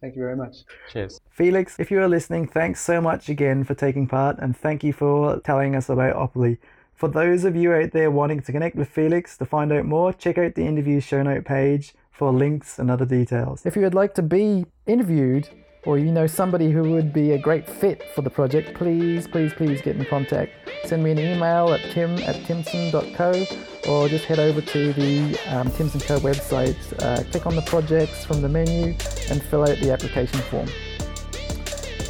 Thank 0.00 0.16
you 0.16 0.22
very 0.22 0.36
much. 0.36 0.58
Cheers. 0.90 1.20
Felix, 1.30 1.78
if 1.78 1.90
you 1.90 2.00
are 2.00 2.08
listening, 2.08 2.46
thanks 2.46 2.80
so 2.80 3.00
much 3.00 3.28
again 3.28 3.64
for 3.64 3.74
taking 3.74 4.06
part 4.06 4.38
and 4.38 4.56
thank 4.56 4.82
you 4.82 4.92
for 4.92 5.40
telling 5.40 5.76
us 5.76 5.90
about 5.90 6.16
Opoly. 6.16 6.58
For 6.94 7.08
those 7.08 7.44
of 7.44 7.56
you 7.56 7.72
out 7.72 7.92
there 7.92 8.10
wanting 8.10 8.40
to 8.42 8.52
connect 8.52 8.76
with 8.76 8.88
Felix 8.88 9.36
to 9.38 9.46
find 9.46 9.72
out 9.72 9.84
more, 9.84 10.12
check 10.12 10.38
out 10.38 10.54
the 10.54 10.66
interview 10.66 11.00
show 11.00 11.22
note 11.22 11.44
page 11.44 11.94
for 12.10 12.32
links 12.32 12.78
and 12.78 12.90
other 12.90 13.06
details. 13.06 13.64
If 13.64 13.76
you 13.76 13.82
would 13.82 13.94
like 13.94 14.14
to 14.14 14.22
be 14.22 14.66
interviewed 14.86 15.48
or 15.84 15.98
you 15.98 16.12
know 16.12 16.26
somebody 16.26 16.70
who 16.70 16.90
would 16.92 17.12
be 17.12 17.32
a 17.32 17.38
great 17.38 17.68
fit 17.68 18.02
for 18.14 18.22
the 18.22 18.30
project, 18.30 18.74
please, 18.74 19.26
please, 19.26 19.52
please 19.54 19.80
get 19.80 19.96
in 19.96 20.04
contact. 20.04 20.52
Send 20.84 21.02
me 21.02 21.10
an 21.10 21.18
email 21.18 21.72
at 21.72 21.80
tim 21.92 22.18
at 22.18 22.44
timson.co 22.44 23.44
or 23.88 24.08
just 24.08 24.24
head 24.24 24.38
over 24.38 24.60
to 24.60 24.92
the 24.92 25.38
um, 25.48 25.70
Timson 25.72 26.00
Co 26.00 26.18
website, 26.20 26.76
uh, 27.02 27.22
click 27.30 27.46
on 27.46 27.56
the 27.56 27.62
projects 27.62 28.24
from 28.24 28.42
the 28.42 28.48
menu 28.48 28.94
and 29.30 29.42
fill 29.42 29.62
out 29.62 29.78
the 29.78 29.90
application 29.90 30.40
form. 30.42 30.68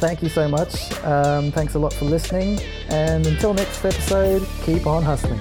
Thank 0.01 0.23
you 0.23 0.29
so 0.29 0.47
much. 0.47 0.91
Um, 1.03 1.51
thanks 1.51 1.75
a 1.75 1.79
lot 1.79 1.93
for 1.93 2.05
listening. 2.05 2.59
And 2.89 3.25
until 3.27 3.53
next 3.53 3.85
episode, 3.85 4.45
keep 4.63 4.87
on 4.87 5.03
hustling. 5.03 5.39